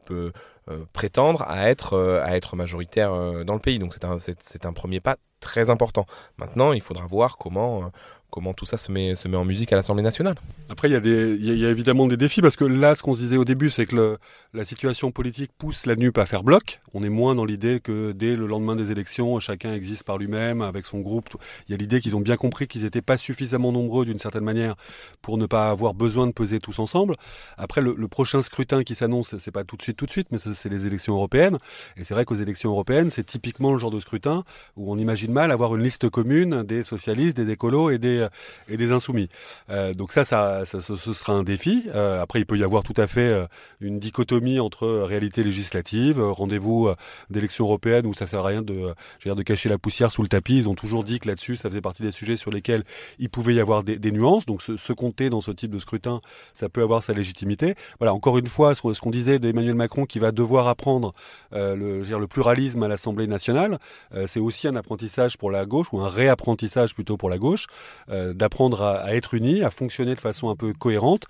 peut 0.04 0.32
euh, 0.70 0.86
prétendre 0.94 1.44
à 1.48 1.70
être, 1.70 1.94
euh, 1.94 2.56
majoritaire 2.56 3.14
euh, 3.14 3.44
dans 3.44 3.54
le 3.54 3.60
pays. 3.60 3.80
Donc 3.80 3.96
c'est, 4.20 4.66
un 4.66 4.74
premier 4.74 5.00
pas 5.00 5.18
très 5.40 5.70
important. 5.70 6.06
Maintenant, 6.38 6.74
il 6.74 6.82
faudra 6.82 7.06
voir 7.06 7.38
comment 7.38 7.92
comment 8.34 8.56
tout 8.56 8.66
ça 8.66 8.78
se 8.78 8.92
met, 8.92 9.14
se 9.14 9.28
met 9.28 9.38
en 9.38 9.46
musique 9.46 9.72
à 9.74 9.76
l'Assemblée 9.76 10.02
nationale. 10.02 10.34
Après, 10.68 10.90
il 10.90 10.92
y, 10.92 10.96
a 10.96 11.00
des, 11.00 11.38
il 11.40 11.56
y 11.56 11.66
a 11.68 11.70
évidemment 11.70 12.08
des 12.08 12.18
défis 12.18 12.42
parce 12.42 12.56
que 12.56 12.66
là, 12.66 12.96
ce 12.96 13.04
qu'on 13.04 13.14
se 13.14 13.20
disait 13.20 13.38
au 13.38 13.46
début, 13.46 13.70
c'est 13.70 13.86
que 13.86 14.18
la 14.56 14.66
situation 14.66 15.12
politique 15.12 15.52
pousse 15.56 15.86
la 15.86 15.96
NUP 15.96 16.18
à 16.18 16.26
faire 16.26 16.42
bloc. 16.42 16.82
On 16.96 17.04
est 17.04 17.10
moins 17.10 17.36
dans 17.36 17.46
l'idée 17.46 17.80
que 17.80 18.12
dès 18.12 18.36
le 18.36 18.48
lendemain 18.48 18.76
des 18.76 18.90
élections, 18.90 19.40
chacun 19.40 19.76
existe 19.76 20.04
par 20.04 20.18
lui-même 20.18 20.64
avec 20.64 20.86
son 20.86 21.02
groupe. 21.02 21.30
Il 21.68 21.74
y 21.74 21.76
a 21.76 21.78
l'idée 21.78 22.02
qu'ils 22.02 22.16
ont 22.16 22.22
bien 22.22 22.36
compris 22.36 22.68
qu'ils 22.68 22.84
n'étaient 22.84 23.04
pas 23.04 23.18
suffisamment 23.18 23.72
nombreux 23.72 24.04
d'une 24.04 24.18
certaine 24.18 24.44
manière 24.44 24.76
pour 25.22 25.38
ne 25.38 25.46
pas 25.46 25.70
avoir 25.70 25.94
besoin 25.94 26.26
de 26.26 26.32
peser 26.32 26.60
tous 26.60 26.80
ensemble. 26.80 27.14
Après, 27.58 27.82
le, 27.82 27.94
le 27.96 28.08
prochain 28.08 28.42
scrutin 28.42 28.84
qui 28.84 28.96
s'annonce, 28.96 29.38
c'est 29.38 29.52
pas 29.52 29.64
tout 29.64 29.78
de 29.78 29.84
suite, 29.84 29.98
tout 29.98 30.08
de 30.08 30.12
suite, 30.12 30.30
mais 30.32 30.40
c'est 30.40 30.70
les 30.70 30.88
élections 30.88 31.14
européennes. 31.14 31.60
Et 31.98 32.04
c'est 32.04 32.16
vrai 32.16 32.26
qu'aux 32.26 32.36
élections 32.36 32.72
européennes, 32.72 33.12
c'est 33.12 33.26
typiquement 33.26 33.74
le 33.74 33.78
genre 33.78 33.92
de 33.92 34.00
scrutin 34.00 34.44
où 34.76 34.92
on 34.92 34.98
imagine 34.98 35.32
mal 35.32 35.52
avoir 35.52 35.76
une 35.76 35.84
liste 35.84 36.10
commune 36.10 36.64
des 36.64 36.84
socialistes, 36.84 37.38
des 37.38 37.52
écolos 37.52 37.92
et 37.92 38.00
des, 38.00 38.23
et 38.70 38.78
des 38.78 38.92
insoumis. 38.92 39.30
Euh, 39.70 39.94
donc 39.94 40.12
ça, 40.12 40.26
ça, 40.26 40.66
ça, 40.66 40.82
ce 40.82 41.14
sera 41.14 41.34
un 41.34 41.44
défi. 41.44 41.84
Euh, 41.94 42.22
après, 42.22 42.40
il 42.40 42.46
peut 42.46 42.58
y 42.58 42.64
avoir 42.64 42.84
tout 42.84 42.94
à 42.98 43.08
fait 43.08 43.22
euh, 43.22 43.46
une 43.82 44.00
dichotomie 44.00 44.60
entre 44.60 44.88
réalité 44.88 45.44
législative, 45.44 46.22
rendez-vous 46.22 46.90
d'élections 47.30 47.66
européennes 47.66 48.06
où 48.06 48.14
ça 48.14 48.26
sert 48.26 48.40
à 48.40 48.48
rien 48.48 48.62
de, 48.62 48.94
dire, 49.24 49.36
de 49.36 49.44
cacher 49.44 49.70
la 49.70 49.78
poussière 49.78 50.12
sous 50.12 50.22
le 50.22 50.28
tapis. 50.28 50.58
Ils 50.58 50.70
ont 50.70 50.76
toujours 50.76 51.04
dit 51.04 51.20
que 51.20 51.28
là-dessus, 51.28 51.56
ça 51.56 51.70
faisait 51.70 51.82
partie 51.82 52.04
des 52.04 52.12
sujets 52.12 52.38
sur 52.38 52.52
lesquels 52.52 52.84
il 53.20 53.30
pouvait 53.30 53.56
y 53.56 53.60
avoir 53.60 53.84
des, 53.84 54.12
nuances. 54.12 54.46
Donc 54.46 54.62
se, 54.62 54.94
compter 54.94 55.30
dans 55.30 55.42
ce 55.42 55.52
type 55.52 55.72
de 55.72 55.80
scrutin, 55.80 56.22
ça 56.54 56.70
peut 56.70 56.82
avoir 56.82 57.02
sa 57.02 57.14
légitimité. 57.14 57.76
Voilà, 58.00 58.14
encore 58.14 58.38
une 58.38 58.48
fois, 58.48 58.76
ce 58.76 58.82
qu'on 58.82 59.10
disait 59.10 59.40
d'Emmanuel 59.40 59.76
Macron 59.76 60.06
qui 60.06 60.20
va 60.20 60.32
devoir 60.32 60.68
apprendre 60.68 61.14
euh, 61.54 61.76
le, 61.76 62.04
dire, 62.04 62.20
le 62.20 62.28
pluralisme 62.28 62.84
à 62.84 62.88
l'Assemblée 62.88 63.28
nationale, 63.28 63.80
euh, 64.14 64.26
c'est 64.28 64.40
aussi 64.40 64.68
un 64.68 64.76
apprentissage 64.76 65.38
pour 65.38 65.52
la 65.52 65.66
gauche 65.66 65.88
ou 65.92 66.00
un 66.00 66.10
réapprentissage 66.10 66.94
plutôt 66.94 67.18
pour 67.18 67.30
la 67.30 67.38
gauche, 67.38 67.68
euh, 68.14 68.34
d'apprendre 68.34 68.82
à, 68.82 69.14
être 69.16 69.34
unis, 69.34 69.64
à 69.64 69.70
fonctionner 69.70 70.16
de 70.16 70.20
façon 70.20 70.50
un 70.50 70.56
peu 70.56 70.74
cohérente. 70.74 71.26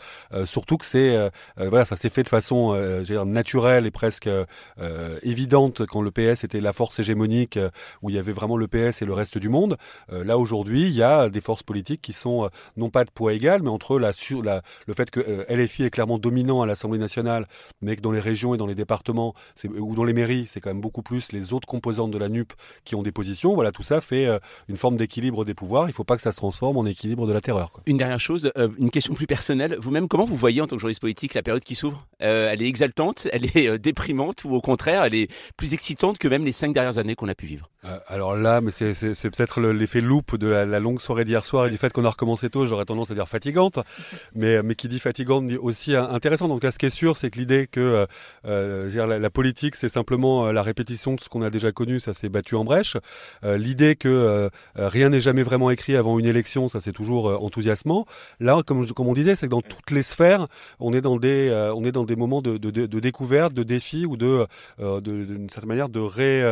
surtout 0.46 0.78
que 0.78 0.86
c'est 0.86 1.18
voilà, 1.58 1.86
ça 1.86 1.96
s'est 1.96 2.10
fait 2.10 2.24
de 2.24 2.30
façon 2.30 2.74
naturelle 3.26 3.86
et 3.86 3.92
presque 3.92 4.30
évidente 5.22 5.86
quand 5.86 6.02
le 6.02 6.12
PS 6.12 6.44
était 6.44 6.62
la 6.62 6.74
force 6.74 7.00
hégémonique 7.00 7.60
où 8.02 8.10
il 8.10 8.16
y 8.16 8.20
avait 8.20 8.32
vraiment 8.32 8.58
le 8.58 8.68
PS 8.68 9.02
et 9.02 9.06
le 9.06 9.14
reste 9.14 9.38
du 9.38 9.50
monde. 9.50 9.78
là 10.10 10.38
aujourd'hui, 10.38 10.84
il 10.84 10.94
y 10.94 11.04
a 11.04 11.30
des 11.30 11.42
forces 11.42 11.64
politiques 11.64 12.02
qui 12.02 12.14
sont 12.14 12.50
non 12.78 12.90
pas 12.90 13.06
de 13.06 13.12
poids 13.12 13.34
égal, 13.34 13.62
mais 13.64 13.70
entre 13.70 14.00
la, 14.00 14.14
sur, 14.14 14.42
le 14.42 14.94
fait 14.94 15.12
que 15.12 15.46
LFI 15.50 15.84
est 15.84 15.90
clairement 15.90 16.18
dominant 16.18 16.62
à 16.62 16.66
l'Assemblée 16.66 17.00
nationale, 17.00 17.48
mais 17.82 17.96
que 17.96 18.02
dans 18.02 18.12
les 18.12 18.20
régions 18.20 18.54
et 18.54 18.58
dans 18.58 18.68
les 18.68 18.76
départements 18.76 19.34
ou 19.78 19.96
dans 19.96 20.04
les 20.04 20.14
mairies, 20.14 20.46
c'est 20.48 20.62
quand 20.62 20.70
même 20.70 20.82
beaucoup 20.82 21.04
plus 21.04 21.32
les 21.32 21.54
autres 21.54 21.68
composantes 21.68 22.12
de 22.12 22.18
la 22.18 22.30
NUP 22.30 22.54
qui 22.84 22.96
ont 22.96 23.04
des 23.04 23.12
positions. 23.12 23.54
Voilà, 23.54 23.72
tout 23.72 23.84
ça 23.84 24.02
fait 24.02 24.26
euh, 24.26 24.40
une 24.68 24.78
forme 24.78 24.98
d'équilibre 24.98 25.46
des 25.46 25.54
pouvoirs. 25.54 25.86
Il 25.86 25.90
ne 25.90 25.94
faut 25.94 26.04
pas 26.04 26.16
que 26.16 26.22
ça 26.22 26.32
se 26.32 26.38
transforme 26.38 26.63
en 26.70 26.86
équilibre 26.86 27.28
de 27.28 27.34
la 27.34 27.42
terreur. 27.42 27.72
Une 27.86 27.98
dernière 27.98 28.20
chose, 28.20 28.52
euh, 28.58 28.70
une 28.80 28.90
question 28.90 29.14
plus 29.14 29.28
personnelle. 29.28 29.78
Vous-même, 29.80 30.08
comment 30.08 30.26
vous 30.26 30.36
voyez 30.36 30.62
en 30.62 30.68
tant 30.68 30.76
que 30.76 30.82
journaliste 30.82 31.02
politique 31.02 31.34
la 31.34 31.44
période 31.44 31.64
qui 31.64 31.76
s'ouvre? 31.76 32.08
Euh, 32.22 32.50
Elle 32.52 32.62
est 32.62 32.68
exaltante, 32.68 33.28
elle 33.34 33.46
est 33.58 33.78
déprimante 33.78 34.44
ou 34.44 34.54
au 34.54 34.62
contraire, 34.62 35.04
elle 35.04 35.16
est 35.16 35.32
plus 35.58 35.74
excitante 35.74 36.18
que 36.18 36.28
même 36.28 36.46
les 36.46 36.52
cinq 36.52 36.74
dernières 36.74 36.98
années 36.98 37.16
qu'on 37.16 37.28
a 37.28 37.36
pu 37.36 37.46
vivre? 37.46 37.70
Alors 38.08 38.36
là, 38.36 38.62
mais 38.62 38.72
c'est, 38.72 38.94
peut-être 39.30 39.62
l'effet 39.62 40.02
loupe 40.02 40.38
de 40.38 40.48
la, 40.48 40.80
longue 40.80 41.02
soirée 41.02 41.26
d'hier 41.26 41.44
soir 41.44 41.66
et 41.66 41.70
du 41.70 41.78
fait 41.78 41.92
qu'on 41.92 42.06
a 42.06 42.10
recommencé 42.10 42.50
tôt. 42.50 42.66
J'aurais 42.66 42.86
tendance 42.86 43.12
à 43.12 43.14
dire 43.14 43.28
fatigante, 43.28 43.80
mais, 44.36 44.64
mais 44.64 44.76
qui 44.76 44.88
dit 44.88 45.00
fatigante 45.00 45.48
dit 45.48 45.58
aussi 45.58 45.96
intéressante. 45.96 46.50
Donc 46.50 46.64
là, 46.64 46.72
ce 46.72 46.78
qui 46.78 46.86
est 46.86 46.90
sûr, 46.90 47.18
c'est 47.18 47.30
que 47.30 47.40
l'idée 47.40 47.68
que 47.68 48.06
euh, 48.46 49.08
la, 49.08 49.20
la, 49.20 49.30
politique, 49.30 49.76
c'est 49.76 49.90
simplement 49.90 50.52
la 50.52 50.62
répétition 50.62 51.14
de 51.16 51.20
ce 51.20 51.30
qu'on 51.30 51.42
a 51.42 51.50
déjà 51.50 51.72
connu, 51.72 52.00
ça 52.00 52.14
s'est 52.14 52.30
battu 52.30 52.56
en 52.56 52.64
brèche. 52.64 52.98
Euh, 53.44 53.58
l'idée 53.58 53.96
que 53.96 54.10
euh, 54.10 54.50
rien 54.76 55.10
n'est 55.10 55.22
jamais 55.22 55.44
vraiment 55.44 55.70
écrit 55.70 55.96
avant 55.96 56.20
une 56.20 56.26
élection, 56.26 56.68
ça 56.68 56.82
c'est 56.82 56.92
toujours 56.92 57.30
euh, 57.30 57.38
enthousiasmant. 57.38 58.06
Là, 58.40 58.62
comme, 58.66 58.86
comme 58.88 59.08
on 59.08 59.14
disait, 59.14 59.36
c'est 59.36 59.48
que 59.48 59.52
dans 59.52 59.62
toutes 59.62 59.92
les 59.92 60.04
sphères, 60.04 60.46
on 60.80 60.94
est 60.94 61.02
dans 61.02 61.18
des, 61.18 61.52
on 61.76 61.84
est 61.84 61.92
dans 61.92 62.04
des 62.04 62.16
moments 62.16 62.42
de, 62.42 62.58
de, 62.58 62.72
de, 62.72 63.00
découverte, 63.00 63.54
de 63.54 63.64
défi 63.64 64.06
ou 64.06 64.18
de, 64.18 64.48
d'une 64.80 65.50
certaine 65.50 65.70
manière, 65.70 65.90
de 65.90 66.00
ré 66.00 66.44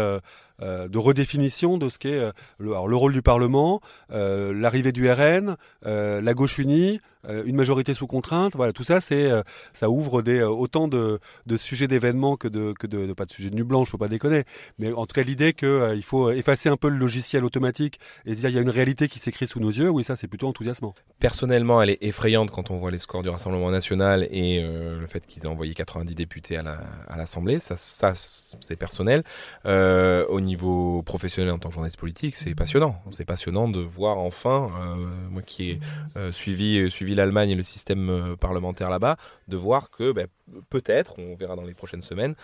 de 0.61 0.97
redéfinition 0.97 1.77
de 1.77 1.89
ce 1.89 1.97
qu'est 1.97 2.19
le, 2.59 2.69
le, 2.69 2.95
rôle 2.95 3.13
du 3.13 3.21
Parlement, 3.21 3.81
euh, 4.11 4.53
l'arrivée 4.53 4.91
du 4.91 5.09
RN, 5.11 5.57
euh, 5.85 6.21
la 6.21 6.33
gauche 6.33 6.57
unie, 6.57 6.99
euh, 6.99 7.10
une 7.27 7.55
majorité 7.55 7.93
sous 7.93 8.07
contrainte. 8.07 8.55
Voilà, 8.55 8.73
tout 8.73 8.83
ça, 8.83 9.01
c'est 9.01 9.29
ça 9.73 9.89
ouvre 9.89 10.21
des 10.21 10.43
autant 10.43 10.87
de, 10.87 11.19
de 11.45 11.57
sujets 11.57 11.87
d'événements 11.87 12.35
que 12.37 12.47
de 12.47 12.73
que 12.77 12.87
de, 12.87 13.13
pas 13.13 13.25
de 13.25 13.31
sujets 13.31 13.49
de 13.49 13.55
nuit 13.55 13.63
blanche, 13.63 13.89
faut 13.89 13.97
pas 13.97 14.07
déconner. 14.07 14.43
Mais 14.79 14.91
en 14.91 15.05
tout 15.05 15.13
cas, 15.13 15.23
l'idée 15.23 15.53
que 15.53 15.93
il 15.95 16.03
faut 16.03 16.31
effacer 16.31 16.69
un 16.69 16.77
peu 16.77 16.89
le 16.89 16.97
logiciel 16.97 17.45
automatique 17.45 17.99
et 18.25 18.35
dire 18.35 18.49
il 18.49 18.55
y 18.55 18.59
a 18.59 18.61
une 18.61 18.69
réalité 18.69 19.07
qui 19.07 19.19
s'écrit 19.19 19.47
sous 19.47 19.59
nos 19.59 19.69
yeux. 19.69 19.89
Oui, 19.89 20.03
ça, 20.03 20.15
c'est 20.15 20.27
plutôt 20.27 20.47
enthousiasmant. 20.47 20.95
Personnellement, 21.19 21.81
elle 21.81 21.91
est 21.91 21.99
effrayante 22.01 22.51
quand 22.51 22.71
on 22.71 22.77
voit 22.77 22.91
les 22.91 22.99
scores 22.99 23.23
du 23.23 23.29
Rassemblement 23.29 23.71
national 23.71 24.27
et 24.31 24.61
le 24.61 25.05
fait 25.05 25.25
qu'ils 25.25 25.43
aient 25.43 25.47
envoyé 25.47 25.73
90 25.73 26.15
députés 26.15 26.57
à 26.57 27.17
l'Assemblée. 27.17 27.59
Ça, 27.59 27.75
c'est 27.77 28.75
personnel. 28.75 29.23
au 29.65 30.41
niveau 30.41 31.01
professionnel 31.03 31.53
en 31.53 31.59
tant 31.59 31.69
que 31.69 31.75
journaliste 31.75 31.99
politique, 31.99 32.35
c'est 32.35 32.55
passionnant. 32.55 33.01
C'est 33.09 33.25
passionnant 33.25 33.67
de 33.67 33.79
voir 33.79 34.17
enfin, 34.17 34.71
euh, 34.81 34.95
moi 35.29 35.41
qui 35.41 35.71
ai 35.71 35.79
euh, 36.17 36.31
suivi, 36.31 36.89
l'Allemagne 37.15 37.51
et 37.51 37.55
le 37.55 37.63
système 37.63 38.09
euh, 38.09 38.35
parlementaire 38.35 38.89
là-bas, 38.89 39.17
de 39.47 39.57
voir 39.57 39.89
que 39.89 40.11
ben, 40.11 40.27
peut-être, 40.69 41.13
on 41.17 41.35
verra 41.35 41.55
dans 41.55 41.63
les 41.63 41.73
prochaines 41.73 42.01
semaines, 42.01 42.35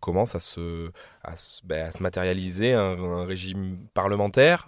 commence 0.00 0.34
à 0.34 0.40
se, 0.40 0.90
à, 1.24 1.32
ben, 1.64 1.86
à 1.86 1.92
se 1.92 2.02
matérialiser 2.02 2.74
un, 2.74 3.24
régime 3.24 3.78
parlementaire 3.94 4.66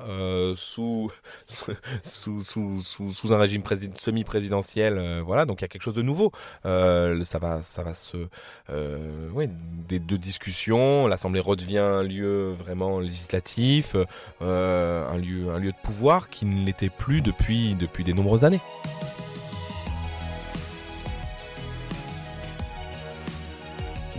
sous, 0.57 1.13
sous, 2.03 2.41
sous, 2.41 2.83
sous, 2.83 3.13
sous, 3.13 3.33
un 3.35 3.39
régime 3.39 3.63
semi-présidentiel. 3.95 5.21
voilà, 5.21 5.45
donc 5.45 5.61
il 5.61 5.65
y 5.65 5.67
a 5.67 5.69
quelque 5.69 5.83
chose 5.83 5.95
de 5.95 6.03
nouveau. 6.03 6.33
ça 6.65 7.39
va, 7.39 7.63
ça 7.63 7.83
va 7.83 7.95
se, 7.95 8.17
des 9.89 9.99
deux 9.99 10.19
discussions. 10.19 11.07
L'Assemblée 11.07 11.41
redevient 11.41 11.79
un 11.79 12.03
lieu 12.03 12.53
vraiment 12.53 13.01
législatif, 13.01 13.97
euh, 14.43 15.09
un, 15.09 15.19
lieu, 15.19 15.51
un 15.51 15.59
lieu 15.59 15.73
de 15.73 15.77
pouvoir 15.83 16.31
qui 16.31 16.47
ne 16.47 16.65
l'était 16.65 16.91
plus 16.91 17.21
depuis, 17.21 17.75
depuis 17.75 18.05
des 18.05 18.13
nombreuses 18.13 18.45
années. 18.45 18.61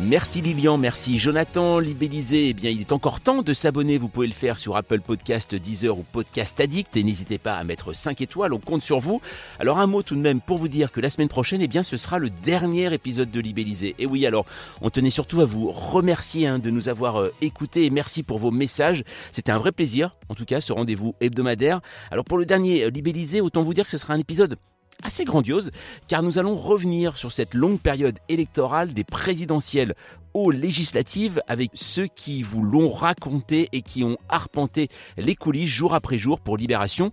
Merci 0.02 0.42
Lilian, 0.42 0.78
merci 0.78 1.20
Jonathan. 1.20 1.78
Libellisé, 1.78 2.48
eh 2.48 2.54
bien 2.54 2.70
il 2.70 2.80
est 2.80 2.94
encore 2.94 3.20
temps 3.20 3.42
de 3.42 3.52
s'abonner. 3.52 3.98
Vous 3.98 4.08
pouvez 4.08 4.28
le 4.28 4.34
faire 4.34 4.58
sur 4.58 4.78
Apple 4.78 5.02
Podcast, 5.02 5.54
Deezer 5.56 5.98
ou 5.98 6.04
Podcast 6.10 6.58
Addict. 6.62 6.96
Et 6.96 7.04
n'hésitez 7.04 7.38
pas 7.38 7.56
à 7.56 7.64
mettre 7.66 7.92
5 7.92 8.22
étoiles, 8.22 8.54
on 8.54 8.60
compte 8.60 8.82
sur 8.82 9.00
vous. 9.00 9.22
Alors 9.60 9.78
un 9.78 9.88
mot 9.88 10.02
tout 10.02 10.16
de 10.16 10.22
même 10.22 10.40
pour 10.40 10.58
vous 10.58 10.70
dire 10.70 10.94
que 10.94 11.02
la 11.02 11.10
semaine 11.10 11.28
prochaine, 11.28 11.62
eh 11.62 11.68
bien 11.68 11.84
ce 11.84 11.98
sera 11.98 12.18
le 12.18 12.30
dernier 12.30 12.94
épisode 12.94 13.30
de 13.30 13.42
Libellisé. 13.42 13.96
Et 14.00 14.06
oui, 14.06 14.26
alors 14.26 14.46
on 14.82 14.90
tenait 14.90 15.10
surtout 15.10 15.42
à 15.42 15.46
vous 15.46 15.70
remercier 15.70 16.48
hein, 16.48 16.60
de 16.60 16.70
nous 16.70 16.88
avoir 16.88 17.20
euh, 17.20 17.34
écoutés 17.42 17.84
et 17.84 17.90
merci 17.90 18.24
pour 18.24 18.38
vos 18.38 18.52
messages. 18.52 19.04
C'était 19.34 19.52
un 19.52 19.58
vrai 19.58 19.74
plaisir, 19.74 20.16
en 20.30 20.34
tout 20.34 20.46
cas, 20.46 20.62
ce 20.62 20.72
rendez-vous 20.72 21.14
hebdomadaire. 21.20 21.82
Alors 22.10 22.24
pour 22.24 22.38
le 22.38 22.46
dernier 22.46 22.86
euh, 22.86 23.42
autant 23.42 23.64
vous 23.64 23.74
dire 23.74 23.84
que 23.84 23.92
ce 23.92 23.98
sera 23.98 24.14
un 24.14 24.20
épisode 24.20 24.56
assez 25.04 25.26
grandiose, 25.26 25.72
car 26.08 26.24
nous 26.24 26.40
allons 26.40 26.56
revenir 26.56 27.18
sur 27.18 27.32
cette 27.32 27.54
longue 27.54 27.80
période 27.80 28.20
électorale 28.28 28.94
des 28.94 29.04
présidentielles 29.04 29.96
aux 30.34 30.52
législatives 30.52 31.42
avec 31.48 31.72
ceux 31.74 32.08
qui 32.08 32.44
vous 32.44 32.64
l'ont 32.64 32.92
raconté 32.92 33.70
et 33.72 33.82
qui 33.82 34.04
ont 34.04 34.18
arpenté 34.30 34.90
les 35.18 35.36
coulisses 35.36 35.70
jour 35.70 35.94
après 35.94 36.18
jour 36.18 36.40
pour 36.40 36.58
Libération. 36.58 37.12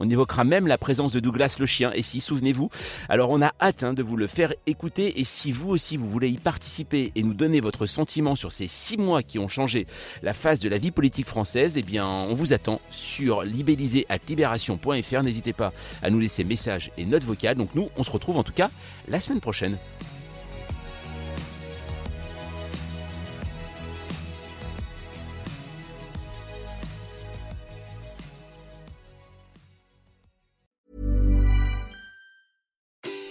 On 0.00 0.08
évoquera 0.08 0.44
même 0.44 0.66
la 0.66 0.78
présence 0.78 1.12
de 1.12 1.20
Douglas 1.20 1.56
le 1.58 1.66
chien, 1.66 1.92
et 1.94 2.02
si, 2.02 2.20
souvenez-vous. 2.20 2.70
Alors 3.08 3.30
on 3.30 3.42
a 3.42 3.52
hâte 3.60 3.84
hein, 3.84 3.92
de 3.92 4.02
vous 4.02 4.16
le 4.16 4.26
faire 4.26 4.54
écouter, 4.66 5.20
et 5.20 5.24
si 5.24 5.52
vous 5.52 5.70
aussi 5.70 5.96
vous 5.96 6.08
voulez 6.08 6.28
y 6.28 6.38
participer 6.38 7.12
et 7.14 7.22
nous 7.22 7.34
donner 7.34 7.60
votre 7.60 7.86
sentiment 7.86 8.36
sur 8.36 8.52
ces 8.52 8.68
six 8.68 8.96
mois 8.96 9.22
qui 9.22 9.38
ont 9.38 9.48
changé 9.48 9.86
la 10.22 10.34
face 10.34 10.60
de 10.60 10.68
la 10.68 10.78
vie 10.78 10.90
politique 10.90 11.26
française, 11.26 11.76
eh 11.76 11.82
bien 11.82 12.06
on 12.06 12.34
vous 12.34 12.52
attend 12.52 12.80
sur 12.90 13.42
libellisé.libération.fr. 13.42 15.22
N'hésitez 15.22 15.52
pas 15.52 15.72
à 16.02 16.10
nous 16.10 16.18
laisser 16.18 16.44
messages 16.44 16.90
et 16.96 17.04
notes 17.04 17.24
vocales. 17.24 17.56
Donc 17.56 17.74
nous, 17.74 17.88
on 17.96 18.02
se 18.02 18.10
retrouve 18.10 18.36
en 18.36 18.42
tout 18.42 18.52
cas 18.52 18.70
la 19.08 19.20
semaine 19.20 19.40
prochaine. 19.40 19.76